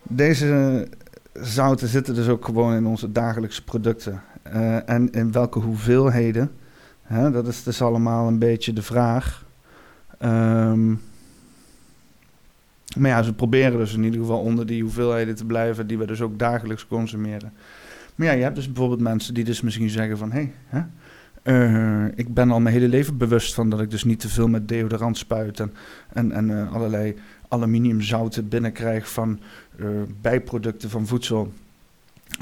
Deze 0.03 0.87
zouten 1.33 1.87
zitten 1.87 2.15
dus 2.15 2.27
ook 2.27 2.45
gewoon 2.45 2.73
in 2.73 2.85
onze 2.85 3.11
dagelijkse 3.11 3.63
producten. 3.63 4.21
Uh, 4.47 4.89
en 4.89 5.11
in 5.11 5.31
welke 5.31 5.59
hoeveelheden, 5.59 6.51
hè, 7.01 7.31
dat 7.31 7.47
is 7.47 7.63
dus 7.63 7.81
allemaal 7.81 8.27
een 8.27 8.39
beetje 8.39 8.73
de 8.73 8.81
vraag. 8.81 9.45
Um, 10.19 11.01
maar 12.97 13.09
ja, 13.09 13.23
ze 13.23 13.33
proberen 13.33 13.77
dus 13.77 13.93
in 13.93 14.03
ieder 14.03 14.19
geval 14.19 14.39
onder 14.39 14.65
die 14.65 14.81
hoeveelheden 14.81 15.35
te 15.35 15.45
blijven 15.45 15.87
die 15.87 15.97
we 15.97 16.05
dus 16.05 16.21
ook 16.21 16.39
dagelijks 16.39 16.87
consumeren. 16.87 17.53
Maar 18.15 18.27
ja, 18.27 18.33
je 18.33 18.43
hebt 18.43 18.55
dus 18.55 18.67
bijvoorbeeld 18.67 19.01
mensen 19.01 19.33
die 19.33 19.43
dus 19.43 19.61
misschien 19.61 19.89
zeggen 19.89 20.17
van... 20.17 20.31
hé, 20.31 20.51
hey, 20.67 20.85
uh, 21.45 22.05
ik 22.15 22.33
ben 22.33 22.51
al 22.51 22.59
mijn 22.59 22.75
hele 22.75 22.87
leven 22.87 23.17
bewust 23.17 23.53
van 23.53 23.69
dat 23.69 23.81
ik 23.81 23.89
dus 23.91 24.03
niet 24.03 24.19
te 24.19 24.29
veel 24.29 24.47
met 24.47 24.67
deodorant 24.67 25.17
spuit... 25.17 25.59
en, 25.59 25.73
en, 26.13 26.31
en 26.31 26.49
uh, 26.49 26.73
allerlei 26.73 27.15
aluminiumzouten 27.47 28.47
binnenkrijg 28.47 29.11
van 29.11 29.39
uh, 29.79 29.87
bijproducten 30.21 30.89
van 30.89 31.07
voedsel. 31.07 31.51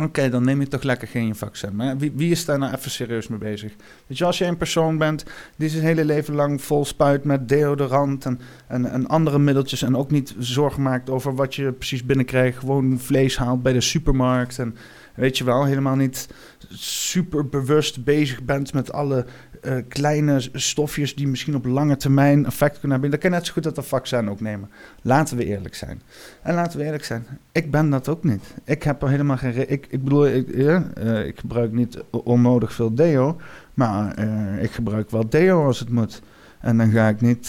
Oké, 0.01 0.29
dan 0.29 0.43
neem 0.43 0.60
je 0.60 0.67
toch 0.67 0.83
lekker 0.83 1.07
geen 1.07 1.36
vaccin. 1.36 1.75
Maar 1.75 1.98
wie, 1.98 2.12
wie, 2.15 2.31
is 2.31 2.45
daar 2.45 2.60
nou 2.60 2.74
even 2.74 2.91
serieus 2.91 3.27
mee 3.27 3.39
bezig? 3.39 3.74
Weet 4.07 4.17
je, 4.17 4.25
als 4.25 4.38
je 4.38 4.45
een 4.45 4.57
persoon 4.57 4.98
bent 4.98 5.25
die 5.55 5.69
zijn 5.69 5.83
hele 5.83 6.05
leven 6.05 6.36
lang 6.36 6.62
vol 6.62 6.86
spuit 6.86 7.24
met 7.24 7.50
deodorant 7.50 8.25
en, 8.25 8.39
en, 8.67 8.91
en 8.91 9.07
andere 9.07 9.39
middeltjes. 9.39 9.81
en 9.81 9.95
ook 9.95 10.12
niet 10.12 10.36
zorgen 10.39 10.81
maakt 10.81 11.10
over 11.10 11.36
wat 11.36 11.55
je 11.55 11.72
precies 11.72 12.05
binnenkrijgt. 12.05 12.60
gewoon 12.60 13.00
vlees 13.00 13.38
haalt 13.38 13.63
bij 13.63 13.74
de 13.74 13.81
supermarkt. 13.81 14.60
en 14.60 14.75
weet 15.15 15.38
je 15.38 15.43
wel, 15.43 15.65
helemaal 15.65 15.96
niet 15.96 16.27
super 16.70 17.50
bewust 17.50 18.03
bezig 18.03 18.43
bent 18.43 18.74
met 18.74 18.91
alle 18.91 19.25
uh, 19.62 19.75
kleine 19.88 20.50
stofjes 20.53 21.15
die 21.15 21.27
misschien 21.27 21.55
op 21.55 21.65
lange 21.65 21.98
termijn 21.98 22.46
effect 22.46 22.79
kunnen 22.79 22.91
hebben. 22.91 23.10
Dan 23.10 23.20
kan 23.20 23.29
je 23.29 23.36
net 23.36 23.46
zo 23.46 23.53
goed 23.53 23.63
dat 23.63 23.77
een 23.77 23.84
vaccin 23.84 24.29
ook 24.29 24.41
nemen. 24.41 24.70
Laten 25.01 25.38
we 25.38 25.46
eerlijk 25.46 25.75
zijn. 25.75 26.01
En 26.41 26.53
laten 26.53 26.79
we 26.79 26.86
eerlijk 26.86 27.03
zijn, 27.03 27.25
ik 27.51 27.72
ben 27.72 27.89
dat 27.89 28.10
ook 28.10 28.24
niet. 28.24 28.43
Ik 28.63 28.84
heb 28.84 29.01
er 29.01 29.10
helemaal 29.10 29.38
geen. 29.38 29.72
Ik, 29.72 29.88
ik 29.89 30.03
bedoel, 30.03 30.27
ik, 30.27 30.48
uh, 30.48 31.25
ik 31.25 31.39
gebruik 31.39 31.72
niet 31.72 32.03
onnodig 32.10 32.74
veel 32.74 32.96
deo, 32.96 33.38
maar 33.74 34.20
uh, 34.20 34.63
ik 34.63 34.72
gebruik 34.72 35.12
wel 35.12 35.29
deo 35.29 35.65
als 35.65 35.79
het 35.79 35.89
moet. 35.89 36.22
En 36.60 36.77
dan 36.77 36.91
ga 36.91 37.08
ik 37.08 37.22
niet. 37.22 37.48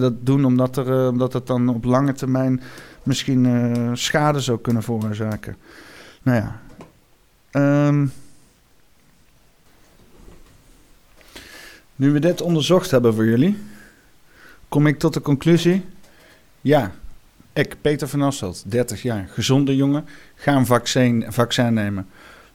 Dat 0.00 0.26
doen 0.26 0.44
omdat, 0.44 0.76
er, 0.76 1.08
omdat 1.08 1.32
het 1.32 1.46
dan 1.46 1.68
op 1.68 1.84
lange 1.84 2.12
termijn 2.12 2.60
misschien 3.06 3.90
schade 3.92 4.40
zou 4.40 4.58
kunnen 4.60 4.82
veroorzaken. 4.82 5.56
Nou 6.22 6.36
ja. 6.42 6.60
Um, 7.86 8.12
Nu 11.96 12.10
we 12.12 12.18
dit 12.18 12.40
onderzocht 12.40 12.90
hebben 12.90 13.14
voor 13.14 13.26
jullie, 13.26 13.58
kom 14.68 14.86
ik 14.86 14.98
tot 14.98 15.14
de 15.14 15.20
conclusie: 15.20 15.84
ja, 16.60 16.92
ik, 17.52 17.76
Peter 17.80 18.08
van 18.08 18.22
Asselt, 18.22 18.62
30 18.66 19.02
jaar, 19.02 19.28
gezonde 19.32 19.76
jongen, 19.76 20.04
ga 20.34 20.54
een 20.54 20.66
vaccin, 20.66 21.24
vaccin 21.28 21.74
nemen. 21.74 22.08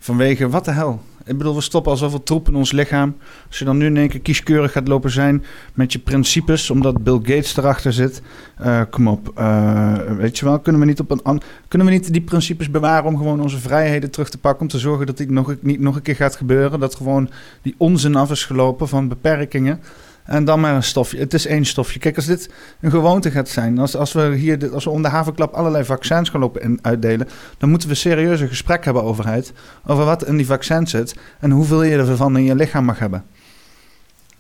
Vanwege 0.04 0.50
wat 0.50 0.66
de 0.66 0.72
hel? 0.72 1.02
Ik 1.26 1.38
bedoel, 1.38 1.56
we 1.56 1.62
stoppen 1.62 1.92
al 1.92 1.98
zoveel 1.98 2.24
troep 2.24 2.48
in 2.48 2.56
ons 2.56 2.72
lichaam. 2.72 3.16
Als 3.48 3.60
je 3.60 3.66
dan 3.66 3.78
nu 3.78 3.86
in 3.86 3.98
één 3.98 4.10
keer 4.10 4.20
kieskeurig 4.20 4.72
gaat 4.72 4.88
lopen 4.88 5.12
zijn 5.12 5.44
met 5.74 5.94
je 5.94 6.00
principes, 6.00 6.70
omdat 6.70 7.04
Bill 7.04 7.20
Gates 7.24 7.58
erachter 7.58 7.94
zit. 7.94 8.22
Uh, 8.62 8.82
kom 8.90 9.08
op, 9.08 9.32
uh, 9.38 9.94
weet 10.18 10.40
je 10.40 10.46
wel, 10.46 10.60
kunnen 10.60 10.82
we, 10.82 10.88
niet 10.88 11.00
op 11.00 11.12
een 11.12 11.42
kunnen 11.68 11.88
we 11.88 11.94
niet 11.94 12.14
die 12.14 12.22
principes 12.22 12.72
bewaren 12.72 13.06
om 13.06 13.18
gewoon 13.18 13.42
onze 13.42 13.60
vrijheden 13.60 14.12
terug 14.12 14.30
te 14.30 14.38
pakken? 14.38 14.62
Om 14.62 14.68
te 14.68 14.80
zorgen 14.80 15.06
dat 15.06 15.18
dit 15.18 15.30
nog, 15.30 15.56
niet 15.60 15.80
nog 15.80 15.96
een 15.96 16.02
keer 16.02 16.16
gaat 16.16 16.36
gebeuren. 16.36 16.80
Dat 16.80 16.96
gewoon 16.96 17.30
die 17.62 17.76
onzin 17.78 18.16
af 18.16 18.32
is 18.32 18.46
gelopen 18.46 18.88
van 18.88 19.08
beperkingen. 19.08 19.80
En 20.24 20.46
dan 20.46 20.60
maar 20.60 20.76
een 20.76 20.84
stofje. 20.84 21.18
Het 21.18 21.34
is 21.34 21.46
één 21.46 21.66
stofje. 21.66 22.00
Kijk, 22.00 22.16
als 22.16 22.26
dit 22.26 22.50
een 22.80 22.92
gewoonte 22.92 23.32
gaat 23.32 23.50
zijn, 23.50 23.80
als, 23.80 23.96
als 23.96 24.14
we 24.14 24.36
hier 24.36 24.74
als 24.74 24.84
we 24.84 24.90
om 24.90 25.02
de 25.02 25.08
havenklap 25.08 25.54
allerlei 25.54 25.86
vaccins 25.86 26.30
gaan 26.30 26.40
lopen 26.40 26.62
en 26.62 26.80
uitdelen, 26.82 27.28
dan 27.58 27.70
moeten 27.70 27.90
we 27.90 27.96
serieus 27.96 28.40
een 28.40 28.48
gesprek 28.48 28.86
hebben, 28.86 29.04
overheid, 29.04 29.54
over 29.86 30.06
wat 30.06 30.26
in 30.26 30.38
die 30.38 30.46
vaccins 30.46 30.92
zit 30.92 31.16
en 31.40 31.52
hoeveel 31.52 31.84
je 31.84 31.98
ervan 31.98 32.38
in 32.38 32.44
je 32.44 32.56
lichaam 32.56 32.86
mag 32.86 33.00
hebben. 33.00 33.24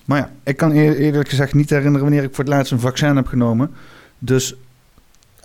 Maar 0.06 0.18
ja, 0.18 0.30
ik 0.44 0.58
kan 0.58 0.72
eerlijk 0.72 1.30
gezegd 1.30 1.54
niet 1.54 1.70
herinneren 1.70 2.02
wanneer 2.02 2.24
ik 2.24 2.36
voor 2.36 2.44
het 2.44 2.54
laatst 2.54 2.72
een 2.72 2.80
vaccin 2.80 3.16
heb 3.16 3.28
genomen. 3.28 3.72
Dus, 4.20 4.56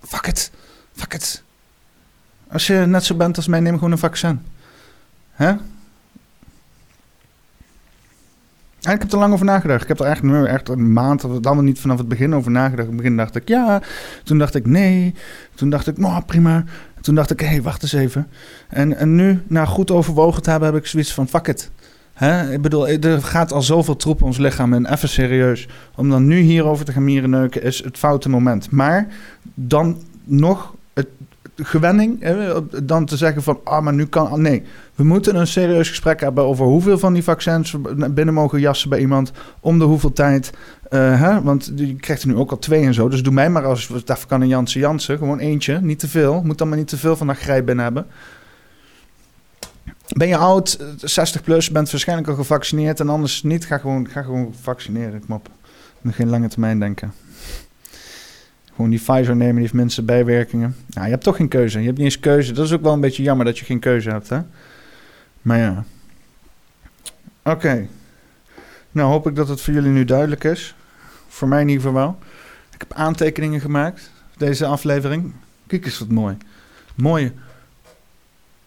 fuck 0.03 0.27
it. 0.27 0.51
Fuck 0.93 1.15
it. 1.15 1.43
Als 2.49 2.67
je 2.67 2.75
net 2.75 3.05
zo 3.05 3.15
bent 3.15 3.37
als 3.37 3.47
mij, 3.47 3.61
neem 3.61 3.75
gewoon 3.75 3.93
een 3.93 3.99
vaccin. 3.99 4.41
Hè? 5.33 5.55
En 8.87 8.93
ik 8.93 9.01
heb 9.01 9.13
er 9.13 9.19
lang 9.19 9.33
over 9.33 9.47
nagedacht. 9.47 9.83
Ik 9.83 9.89
heb 9.89 10.01
er 10.01 10.07
echt, 10.07 10.23
echt 10.47 10.69
een 10.69 10.93
maand, 10.93 11.25
of 11.25 11.41
dan 11.41 11.65
niet 11.65 11.81
vanaf 11.81 11.99
het 11.99 12.09
begin 12.09 12.35
over 12.35 12.51
nagedacht. 12.51 12.89
In 12.89 12.95
het 12.95 12.97
begin 12.97 13.17
dacht 13.17 13.37
ik 13.37 13.49
ja. 13.49 13.83
Toen 14.25 14.39
dacht 14.39 14.55
ik 14.55 14.67
nee. 14.67 15.15
Toen 15.55 15.71
dacht 15.71 15.87
ik, 15.87 15.99
nou 15.99 16.23
prima. 16.23 16.65
Toen 17.01 17.15
dacht 17.15 17.31
ik, 17.31 17.41
hé, 17.41 17.47
hey, 17.47 17.63
wacht 17.63 17.83
eens 17.83 17.93
even. 17.93 18.29
En, 18.69 18.97
en 18.97 19.15
nu, 19.15 19.43
na 19.47 19.65
goed 19.65 19.91
overwogen 19.91 20.43
te 20.43 20.51
hebben, 20.51 20.73
heb 20.73 20.79
ik 20.79 20.87
zoiets 20.87 21.13
van, 21.13 21.29
fuck 21.29 21.49
it. 21.49 21.71
Ik 22.51 22.63
bedoel, 22.63 22.89
er 22.89 23.23
gaat 23.23 23.53
al 23.53 23.63
zoveel 23.63 23.97
troep 23.97 24.23
ons 24.23 24.39
lichaam 24.39 24.73
en 24.73 24.93
even 24.93 25.09
serieus. 25.09 25.69
Om 25.95 26.11
dan 26.11 26.27
nu 26.27 26.39
hierover 26.39 26.85
te 26.85 26.93
gaan 26.93 27.05
mierenneuken 27.05 27.63
is 27.63 27.85
het 27.85 27.99
foute 27.99 28.29
moment. 28.29 28.71
Maar 28.71 29.07
dan 29.55 30.03
nog 30.25 30.75
het 30.95 31.09
gewenning, 31.57 32.25
dan 32.83 33.05
te 33.05 33.17
zeggen 33.17 33.43
van, 33.43 33.61
ah, 33.65 33.83
maar 33.83 33.95
nu 33.95 34.07
kan... 34.07 34.41
Nee, 34.41 34.63
we 34.95 35.05
moeten 35.05 35.37
een 35.37 35.47
serieus 35.47 35.89
gesprek 35.89 36.21
hebben 36.21 36.45
over 36.45 36.67
hoeveel 36.67 36.99
van 36.99 37.13
die 37.13 37.23
vaccins 37.23 37.73
we 37.73 38.11
binnen 38.11 38.35
mogen 38.35 38.61
jassen 38.61 38.89
bij 38.89 38.99
iemand, 38.99 39.33
om 39.61 39.79
de 39.79 39.85
hoeveel 39.85 40.13
tijd. 40.13 40.51
Uh, 40.91 41.21
hè? 41.21 41.43
Want 41.43 41.73
je 41.75 41.95
krijgt 41.95 42.23
er 42.23 42.29
nu 42.29 42.37
ook 42.37 42.51
al 42.51 42.59
twee 42.59 42.85
en 42.85 42.95
zo, 42.95 43.09
dus 43.09 43.23
doe 43.23 43.33
mij 43.33 43.51
maar 43.51 43.65
als 43.65 43.89
het 43.89 44.27
kan 44.27 44.41
een 44.41 44.49
Jansen 44.49 44.81
Jansen, 44.81 45.19
gewoon 45.19 45.39
eentje, 45.39 45.81
niet 45.81 45.99
te 45.99 46.09
veel. 46.09 46.43
Moet 46.45 46.59
dan 46.59 46.69
maar 46.69 46.79
niet 46.79 46.89
te 46.89 46.97
veel 46.97 47.17
van 47.17 47.27
dat 47.27 47.37
grijp 47.37 47.67
binnen 47.67 47.85
hebben. 47.85 48.07
Ben 50.07 50.29
je 50.29 50.37
oud, 50.37 50.79
60 50.97 51.43
plus, 51.43 51.71
bent 51.71 51.91
waarschijnlijk 51.91 52.29
al 52.29 52.35
gevaccineerd 52.35 53.01
en 53.01 53.09
anders 53.09 53.43
niet, 53.43 53.65
ga 53.65 53.79
gewoon, 53.79 54.09
ga 54.09 54.23
gewoon 54.23 54.55
vaccineren, 54.61 55.27
kom 55.27 55.37
op. 55.37 55.49
Nog 56.01 56.15
geen 56.15 56.29
lange 56.29 56.49
termijn 56.49 56.79
denken. 56.79 57.13
Gewoon 58.77 58.91
die 58.91 59.01
Pfizer 59.01 59.37
nemen, 59.37 59.55
die 59.55 59.63
heeft 59.63 59.73
minste 59.73 60.03
bijwerkingen. 60.03 60.77
Nou, 60.89 61.05
je 61.05 61.13
hebt 61.13 61.25
toch 61.25 61.37
geen 61.37 61.49
keuze. 61.49 61.79
Je 61.79 61.85
hebt 61.85 61.97
niet 61.97 62.07
eens 62.07 62.21
keuze. 62.21 62.53
Dat 62.53 62.65
is 62.65 62.73
ook 62.73 62.83
wel 62.83 62.93
een 62.93 63.01
beetje 63.01 63.23
jammer 63.23 63.47
dat 63.47 63.59
je 63.59 63.65
geen 63.65 63.79
keuze 63.79 64.11
hebt, 64.11 64.29
hè? 64.29 64.41
Maar 65.43 65.59
ja. 65.59 65.85
Oké. 67.43 67.89
Nou, 68.91 69.11
hoop 69.11 69.27
ik 69.27 69.37
dat 69.37 69.49
het 69.49 69.61
voor 69.61 69.75
jullie 69.75 69.91
nu 69.91 70.05
duidelijk 70.05 70.45
is. 70.45 70.75
Voor 71.29 71.49
mij 71.49 71.61
in 71.61 71.69
ieder 71.69 71.83
geval 71.83 72.01
wel. 72.01 72.19
Ik 72.73 72.81
heb 72.81 72.93
aantekeningen 72.93 73.61
gemaakt. 73.61 74.11
Deze 74.37 74.67
aflevering. 74.67 75.33
Kijk 75.67 75.85
eens 75.85 75.99
wat 75.99 76.09
mooi. 76.09 76.37
Mooie, 76.95 77.33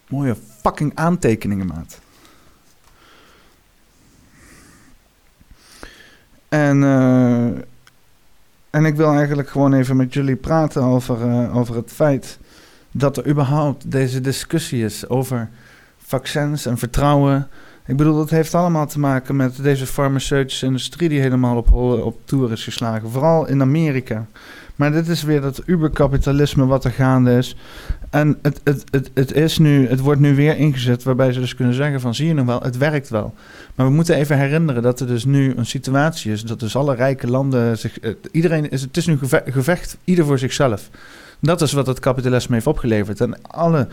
mooie 0.08 0.36
fucking 0.62 0.92
aantekeningen, 0.94 1.66
maat. 1.66 1.98
En, 6.48 6.84
eh, 6.84 7.62
en 8.70 8.84
ik 8.84 8.94
wil 8.94 9.12
eigenlijk 9.12 9.48
gewoon 9.48 9.72
even 9.72 9.96
met 9.96 10.14
jullie 10.14 10.36
praten 10.36 10.82
over, 10.82 11.28
eh, 11.28 11.56
over 11.56 11.76
het 11.76 11.92
feit 11.92 12.38
dat 12.92 13.16
er 13.16 13.28
überhaupt 13.28 13.90
deze 13.90 14.20
discussie 14.20 14.84
is 14.84 15.08
over 15.08 15.48
vaccins 15.98 16.66
en 16.66 16.78
vertrouwen. 16.78 17.48
Ik 17.86 17.96
bedoel, 17.96 18.16
dat 18.16 18.30
heeft 18.30 18.54
allemaal 18.54 18.86
te 18.86 18.98
maken 18.98 19.36
met 19.36 19.62
deze 19.62 19.86
farmaceutische 19.86 20.66
industrie 20.66 21.08
die 21.08 21.20
helemaal 21.20 21.56
op, 21.56 21.72
op 22.04 22.20
toer 22.24 22.52
is 22.52 22.64
geslagen. 22.64 23.10
Vooral 23.10 23.46
in 23.46 23.60
Amerika. 23.60 24.26
Maar 24.80 24.92
dit 24.92 25.08
is 25.08 25.22
weer 25.22 25.40
dat 25.40 25.62
uberkapitalisme 25.66 26.66
wat 26.66 26.84
er 26.84 26.90
gaande 26.90 27.36
is. 27.36 27.56
En 28.10 28.38
het, 28.42 28.60
het, 28.64 28.84
het, 28.90 29.10
het, 29.14 29.32
is 29.32 29.58
nu, 29.58 29.88
het 29.88 30.00
wordt 30.00 30.20
nu 30.20 30.34
weer 30.34 30.56
ingezet 30.56 31.02
waarbij 31.02 31.32
ze 31.32 31.40
dus 31.40 31.54
kunnen 31.54 31.74
zeggen 31.74 32.00
van 32.00 32.14
zie 32.14 32.26
je 32.26 32.34
nog 32.34 32.46
wel, 32.46 32.60
het 32.62 32.76
werkt 32.76 33.08
wel. 33.08 33.34
Maar 33.74 33.86
we 33.86 33.92
moeten 33.92 34.14
even 34.14 34.38
herinneren 34.38 34.82
dat 34.82 35.00
er 35.00 35.06
dus 35.06 35.24
nu 35.24 35.54
een 35.56 35.66
situatie 35.66 36.32
is 36.32 36.42
dat 36.42 36.60
dus 36.60 36.76
alle 36.76 36.94
rijke 36.94 37.26
landen 37.26 37.78
zich... 37.78 37.98
Iedereen 38.30 38.70
is, 38.70 38.82
het 38.82 38.96
is 38.96 39.06
nu 39.06 39.18
gevecht, 39.44 39.96
ieder 40.04 40.24
voor 40.24 40.38
zichzelf. 40.38 40.90
Dat 41.40 41.60
is 41.60 41.72
wat 41.72 41.86
het 41.86 42.00
kapitalisme 42.00 42.54
heeft 42.54 42.66
opgeleverd. 42.66 43.20
En 43.20 43.42
alle, 43.42 43.88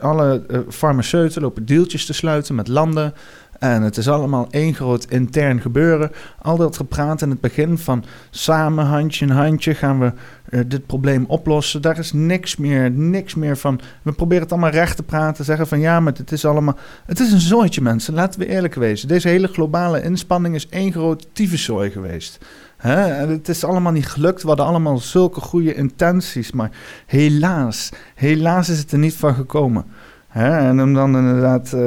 alle 0.00 0.44
uh, 0.50 0.58
farmaceuten 0.68 1.42
lopen 1.42 1.66
deeltjes 1.66 2.06
te 2.06 2.12
sluiten 2.12 2.54
met 2.54 2.68
landen. 2.68 3.14
En 3.58 3.82
het 3.82 3.96
is 3.96 4.08
allemaal 4.08 4.46
één 4.50 4.74
groot 4.74 5.04
intern 5.04 5.60
gebeuren. 5.60 6.10
Al 6.42 6.56
dat 6.56 6.76
gepraat 6.76 7.22
in 7.22 7.30
het 7.30 7.40
begin 7.40 7.78
van 7.78 8.04
samen, 8.30 8.84
handje 8.84 9.24
in 9.24 9.30
handje, 9.30 9.74
gaan 9.74 9.98
we 9.98 10.12
uh, 10.50 10.60
dit 10.66 10.86
probleem 10.86 11.24
oplossen. 11.28 11.82
Daar 11.82 11.98
is 11.98 12.12
niks 12.12 12.56
meer, 12.56 12.90
niks 12.90 13.34
meer 13.34 13.56
van. 13.56 13.80
We 14.02 14.12
proberen 14.12 14.42
het 14.42 14.52
allemaal 14.52 14.70
recht 14.70 14.96
te 14.96 15.02
praten, 15.02 15.44
zeggen 15.44 15.66
van 15.66 15.80
ja, 15.80 16.00
maar 16.00 16.12
het 16.12 16.32
is 16.32 16.44
allemaal... 16.44 16.76
Het 17.06 17.20
is 17.20 17.32
een 17.32 17.40
zooitje, 17.40 17.80
mensen, 17.80 18.14
laten 18.14 18.40
we 18.40 18.46
eerlijk 18.46 18.74
wezen. 18.74 19.08
Deze 19.08 19.28
hele 19.28 19.48
globale 19.48 20.02
inspanning 20.02 20.54
is 20.54 20.68
één 20.68 20.92
groot 20.92 21.28
tyfuszooi 21.32 21.90
geweest. 21.90 22.38
Het 22.76 23.48
is 23.48 23.64
allemaal 23.64 23.92
niet 23.92 24.08
gelukt. 24.08 24.42
We 24.42 24.48
hadden 24.48 24.66
allemaal 24.66 24.98
zulke 24.98 25.40
goede 25.40 25.74
intenties. 25.74 26.52
Maar 26.52 26.70
helaas, 27.06 27.90
helaas 28.14 28.68
is 28.68 28.78
het 28.78 28.92
er 28.92 28.98
niet 28.98 29.14
van 29.14 29.34
gekomen. 29.34 29.84
En 30.28 30.82
om 30.82 30.94
dan 30.94 31.16
inderdaad, 31.16 31.66
uh, 31.66 31.80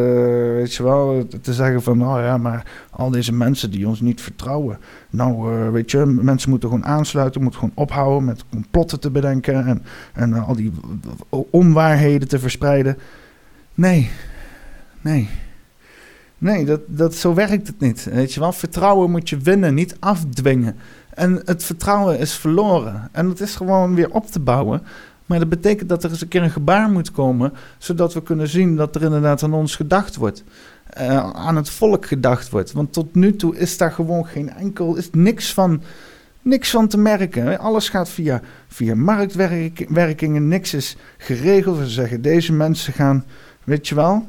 weet 0.54 0.74
je 0.74 0.84
wel, 0.84 1.28
te 1.42 1.54
zeggen 1.54 1.82
van, 1.82 2.08
oh 2.08 2.20
ja, 2.20 2.38
maar 2.38 2.66
al 2.90 3.10
deze 3.10 3.34
mensen 3.34 3.72
die 3.72 3.88
ons 3.88 4.02
niet 4.02 4.22
vertrouwen. 4.22 4.78
Nou, 5.10 5.54
uh, 5.54 5.70
weet 5.70 5.92
je, 5.92 6.06
mensen 6.06 6.50
moeten 6.50 6.70
gewoon 6.70 6.86
aansluiten, 6.86 7.42
moeten 7.42 7.60
gewoon 7.60 7.76
ophouden 7.76 8.26
met 8.26 8.44
complotten 8.50 9.00
te 9.00 9.12
bedenken 9.12 9.66
en, 9.66 9.84
en 10.14 10.30
uh, 10.30 10.48
al 10.48 10.56
die 10.56 10.72
onwaarheden 11.30 12.28
te 12.28 12.40
verspreiden. 12.40 12.98
Nee, 13.74 14.10
nee. 15.02 15.30
Nee, 16.38 16.66
dat, 16.66 16.82
dat, 16.88 17.16
zo 17.16 17.34
werkt 17.34 17.68
het 17.68 17.80
niet. 17.80 18.04
Weet 18.04 18.34
je 18.34 18.40
wel, 18.40 18.52
vertrouwen 18.52 19.12
moet 19.12 19.30
je 19.30 19.38
winnen, 19.38 19.74
niet 19.74 19.96
afdwingen. 20.00 20.76
En 21.14 21.42
het 21.46 21.64
vertrouwen 21.64 22.20
is 22.20 22.34
verloren. 22.34 23.10
En 23.12 23.30
het 23.30 23.40
is 23.40 23.56
gewoon 23.56 23.96
weer 23.96 24.12
op 24.12 24.26
te 24.26 24.40
bouwen. 24.40 24.82
Maar 25.26 25.40
dat 25.40 25.50
betekent 25.50 25.90
dat 25.90 26.04
er 26.04 26.10
eens 26.10 26.22
een 26.22 26.28
keer 26.28 26.44
een 26.44 26.52
gebaar 26.52 26.90
moet 26.90 27.12
komen, 27.12 27.54
zodat 27.78 28.14
we 28.14 28.24
kunnen 28.24 28.48
zien 28.48 28.76
dat 28.76 28.96
er 28.96 29.02
inderdaad 29.02 29.44
aan 29.44 29.54
ons 29.54 29.76
gedacht 29.76 30.16
wordt. 30.16 30.44
Uh, 31.00 31.30
aan 31.34 31.56
het 31.56 31.70
volk 31.70 32.06
gedacht 32.06 32.50
wordt. 32.50 32.72
Want 32.72 32.94
tot 32.94 33.16
nu 33.16 33.36
toe 33.36 33.58
is 33.58 33.78
daar 33.78 33.92
gewoon 33.92 34.26
geen 34.26 34.50
enkel, 34.54 34.96
is 34.96 35.10
niks 35.12 35.54
van, 35.54 35.82
niks 36.42 36.70
van 36.70 36.88
te 36.88 36.98
merken. 36.98 37.60
Alles 37.60 37.90
gaat 37.90 38.10
via, 38.10 38.42
via 38.68 38.96
marktwerkingen, 38.96 40.48
niks 40.48 40.74
is 40.74 40.98
geregeld. 41.18 41.78
We 41.78 41.88
zeggen, 41.88 42.22
deze 42.22 42.54
mensen 42.54 42.94
gaan, 42.94 43.26
weet 43.64 43.88
je 43.88 43.96
wel, 43.96 44.28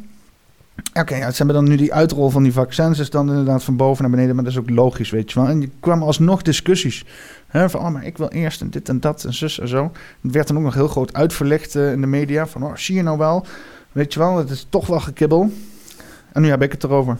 Oké, 0.94 1.16
ja, 1.16 1.30
ze 1.30 1.36
hebben 1.36 1.54
dan 1.54 1.68
nu 1.68 1.76
die 1.76 1.94
uitrol 1.94 2.30
van 2.30 2.42
die 2.42 2.52
vaccins, 2.52 2.98
is 2.98 3.10
dan 3.10 3.28
inderdaad 3.28 3.64
van 3.64 3.76
boven 3.76 4.02
naar 4.02 4.10
beneden, 4.10 4.34
maar 4.34 4.44
dat 4.44 4.52
is 4.52 4.58
ook 4.58 4.70
logisch, 4.70 5.10
weet 5.10 5.32
je 5.32 5.40
wel. 5.40 5.48
En 5.48 5.62
er 5.62 5.68
kwamen 5.80 6.06
alsnog 6.06 6.42
discussies. 6.42 7.04
Hè, 7.46 7.70
van, 7.70 7.80
oh, 7.80 7.88
maar 7.88 8.04
ik 8.04 8.18
wil 8.18 8.28
eerst 8.28 8.60
en 8.60 8.70
dit 8.70 8.88
en 8.88 9.00
dat 9.00 9.24
en 9.24 9.34
zus 9.34 9.58
en 9.58 9.68
zo. 9.68 9.92
Het 10.20 10.32
werd 10.32 10.46
dan 10.48 10.56
ook 10.56 10.62
nog 10.62 10.74
heel 10.74 10.88
groot 10.88 11.14
uitverlicht 11.14 11.74
uh, 11.74 11.92
in 11.92 12.00
de 12.00 12.06
media. 12.06 12.46
Van, 12.46 12.64
oh, 12.64 12.76
zie 12.76 12.94
je 12.94 13.02
nou 13.02 13.18
wel? 13.18 13.46
Weet 13.92 14.12
je 14.12 14.18
wel, 14.18 14.36
het 14.36 14.50
is 14.50 14.66
toch 14.68 14.86
wel 14.86 15.00
gekibbel. 15.00 15.52
En 16.32 16.42
nu 16.42 16.48
heb 16.48 16.62
ik 16.62 16.72
het 16.72 16.84
erover. 16.84 17.18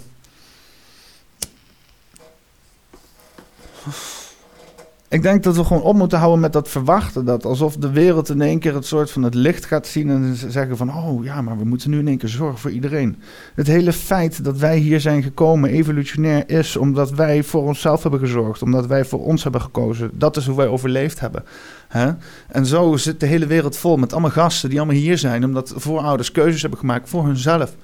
Ik 5.12 5.22
denk 5.22 5.42
dat 5.42 5.57
we 5.57 5.64
gewoon 5.64 5.83
op 5.83 5.96
moeten 5.96 6.18
houden 6.18 6.40
met 6.40 6.53
dat 6.53 6.68
verwachten. 6.68 7.25
Dat 7.25 7.44
alsof 7.44 7.77
de 7.77 7.90
wereld 7.90 8.29
in 8.29 8.40
één 8.40 8.59
keer 8.59 8.75
het 8.75 8.87
soort 8.87 9.11
van 9.11 9.22
het 9.22 9.35
licht 9.35 9.64
gaat 9.64 9.87
zien 9.87 10.11
en 10.11 10.37
zeggen 10.37 10.77
van 10.77 10.94
oh 10.94 11.25
ja, 11.25 11.42
maar 11.42 11.59
we 11.59 11.64
moeten 11.64 11.90
nu 11.90 11.98
in 11.98 12.09
één 12.09 12.18
keer 12.18 12.29
zorgen 12.29 12.59
voor 12.59 12.70
iedereen. 12.70 13.16
Het 13.55 13.66
hele 13.66 13.92
feit 13.92 14.44
dat 14.44 14.57
wij 14.57 14.77
hier 14.77 15.01
zijn 15.01 15.22
gekomen 15.22 15.70
evolutionair 15.70 16.51
is 16.51 16.77
omdat 16.77 17.11
wij 17.11 17.42
voor 17.42 17.62
onszelf 17.62 18.03
hebben 18.03 18.20
gezorgd, 18.20 18.62
omdat 18.62 18.87
wij 18.87 19.05
voor 19.05 19.25
ons 19.25 19.42
hebben 19.42 19.61
gekozen. 19.61 20.11
Dat 20.14 20.37
is 20.37 20.46
hoe 20.46 20.57
wij 20.57 20.66
overleefd 20.68 21.20
hebben. 21.20 21.44
Hè? 21.88 22.11
En 22.48 22.66
zo 22.66 22.96
zit 22.96 23.20
de 23.20 23.27
hele 23.27 23.46
wereld 23.46 23.77
vol 23.77 23.96
met 23.96 24.12
allemaal 24.12 24.31
gasten 24.31 24.68
die 24.68 24.79
allemaal 24.79 24.96
hier 24.96 25.18
zijn 25.18 25.44
omdat 25.44 25.72
voorouders 25.77 26.33
keuzes 26.33 26.61
hebben 26.61 26.79
gemaakt 26.79 27.09
voor 27.09 27.25
hunzelf. 27.25 27.77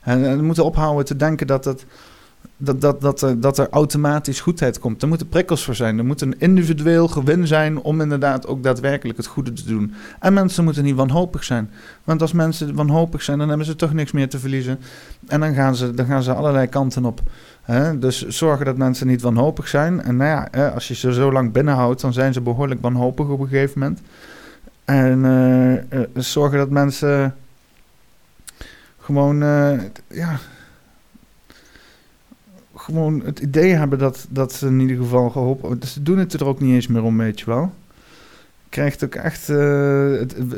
En 0.00 0.36
we 0.36 0.42
moeten 0.42 0.64
ophouden 0.64 1.04
te 1.04 1.16
denken 1.16 1.46
dat 1.46 1.64
het 1.64 1.78
dat, 1.78 1.84
dat, 2.60 3.00
dat, 3.00 3.22
er, 3.22 3.40
dat 3.40 3.58
er 3.58 3.68
automatisch 3.70 4.40
goedheid 4.40 4.78
komt. 4.78 5.02
Er 5.02 5.08
moeten 5.08 5.28
prikkels 5.28 5.64
voor 5.64 5.74
zijn. 5.74 5.98
Er 5.98 6.04
moet 6.04 6.20
een 6.20 6.38
individueel 6.38 7.08
gewin 7.08 7.46
zijn 7.46 7.80
om 7.80 8.00
inderdaad 8.00 8.46
ook 8.46 8.62
daadwerkelijk 8.62 9.16
het 9.16 9.26
goede 9.26 9.52
te 9.52 9.64
doen. 9.64 9.94
En 10.20 10.32
mensen 10.32 10.64
moeten 10.64 10.84
niet 10.84 10.94
wanhopig 10.94 11.44
zijn. 11.44 11.70
Want 12.04 12.20
als 12.20 12.32
mensen 12.32 12.74
wanhopig 12.74 13.22
zijn, 13.22 13.38
dan 13.38 13.48
hebben 13.48 13.66
ze 13.66 13.76
toch 13.76 13.92
niks 13.92 14.12
meer 14.12 14.28
te 14.28 14.38
verliezen. 14.38 14.78
En 15.26 15.40
dan 15.40 15.54
gaan 15.54 15.76
ze, 15.76 15.94
dan 15.94 16.06
gaan 16.06 16.22
ze 16.22 16.34
allerlei 16.34 16.66
kanten 16.66 17.04
op. 17.04 17.20
Dus 17.98 18.26
zorgen 18.26 18.64
dat 18.64 18.76
mensen 18.76 19.06
niet 19.06 19.22
wanhopig 19.22 19.68
zijn. 19.68 20.02
En 20.02 20.16
nou 20.16 20.48
ja, 20.50 20.68
als 20.68 20.88
je 20.88 20.94
ze 20.94 21.12
zo 21.12 21.32
lang 21.32 21.52
binnenhoudt, 21.52 22.00
dan 22.00 22.12
zijn 22.12 22.32
ze 22.32 22.40
behoorlijk 22.40 22.82
wanhopig 22.82 23.28
op 23.28 23.40
een 23.40 23.48
gegeven 23.48 23.80
moment. 23.80 24.00
En 24.84 25.24
uh, 25.94 26.00
zorgen 26.14 26.58
dat 26.58 26.70
mensen 26.70 27.34
gewoon, 28.98 29.42
uh, 29.42 29.80
ja 30.08 30.38
gewoon 32.88 33.22
het 33.24 33.38
idee 33.38 33.72
hebben 33.72 33.98
dat, 33.98 34.26
dat 34.30 34.52
ze 34.52 34.66
in 34.66 34.80
ieder 34.80 34.96
geval 34.96 35.30
geholpen... 35.30 35.86
Ze 35.86 36.02
doen 36.02 36.18
het 36.18 36.32
er 36.32 36.46
ook 36.46 36.60
niet 36.60 36.74
eens 36.74 36.86
meer 36.86 37.02
om, 37.02 37.18
weet 37.18 37.40
je 37.40 37.46
wel. 37.46 37.72
Krijgt 38.68 39.04
ook 39.04 39.14
echt... 39.14 39.48
Uh, 39.48 39.56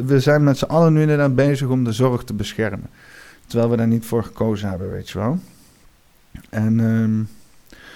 we 0.05 0.17
zijn 0.17 0.45
met 0.45 0.59
z'n 0.59 0.65
allen 0.65 0.93
nu 0.93 1.01
inderdaad 1.01 1.35
bezig 1.35 1.69
om 1.69 1.85
de 1.85 1.93
zorg 1.93 2.25
te 2.25 2.35
beschermen. 2.35 2.89
Terwijl 3.47 3.71
we 3.71 3.77
daar 3.77 3.87
niet 3.87 4.07
voor 4.07 4.25
gekozen 4.25 4.69
hebben, 4.69 4.91
weet 4.91 5.11
je 5.11 5.19
wel. 5.19 5.39
En 6.51 6.79
um, 6.79 7.29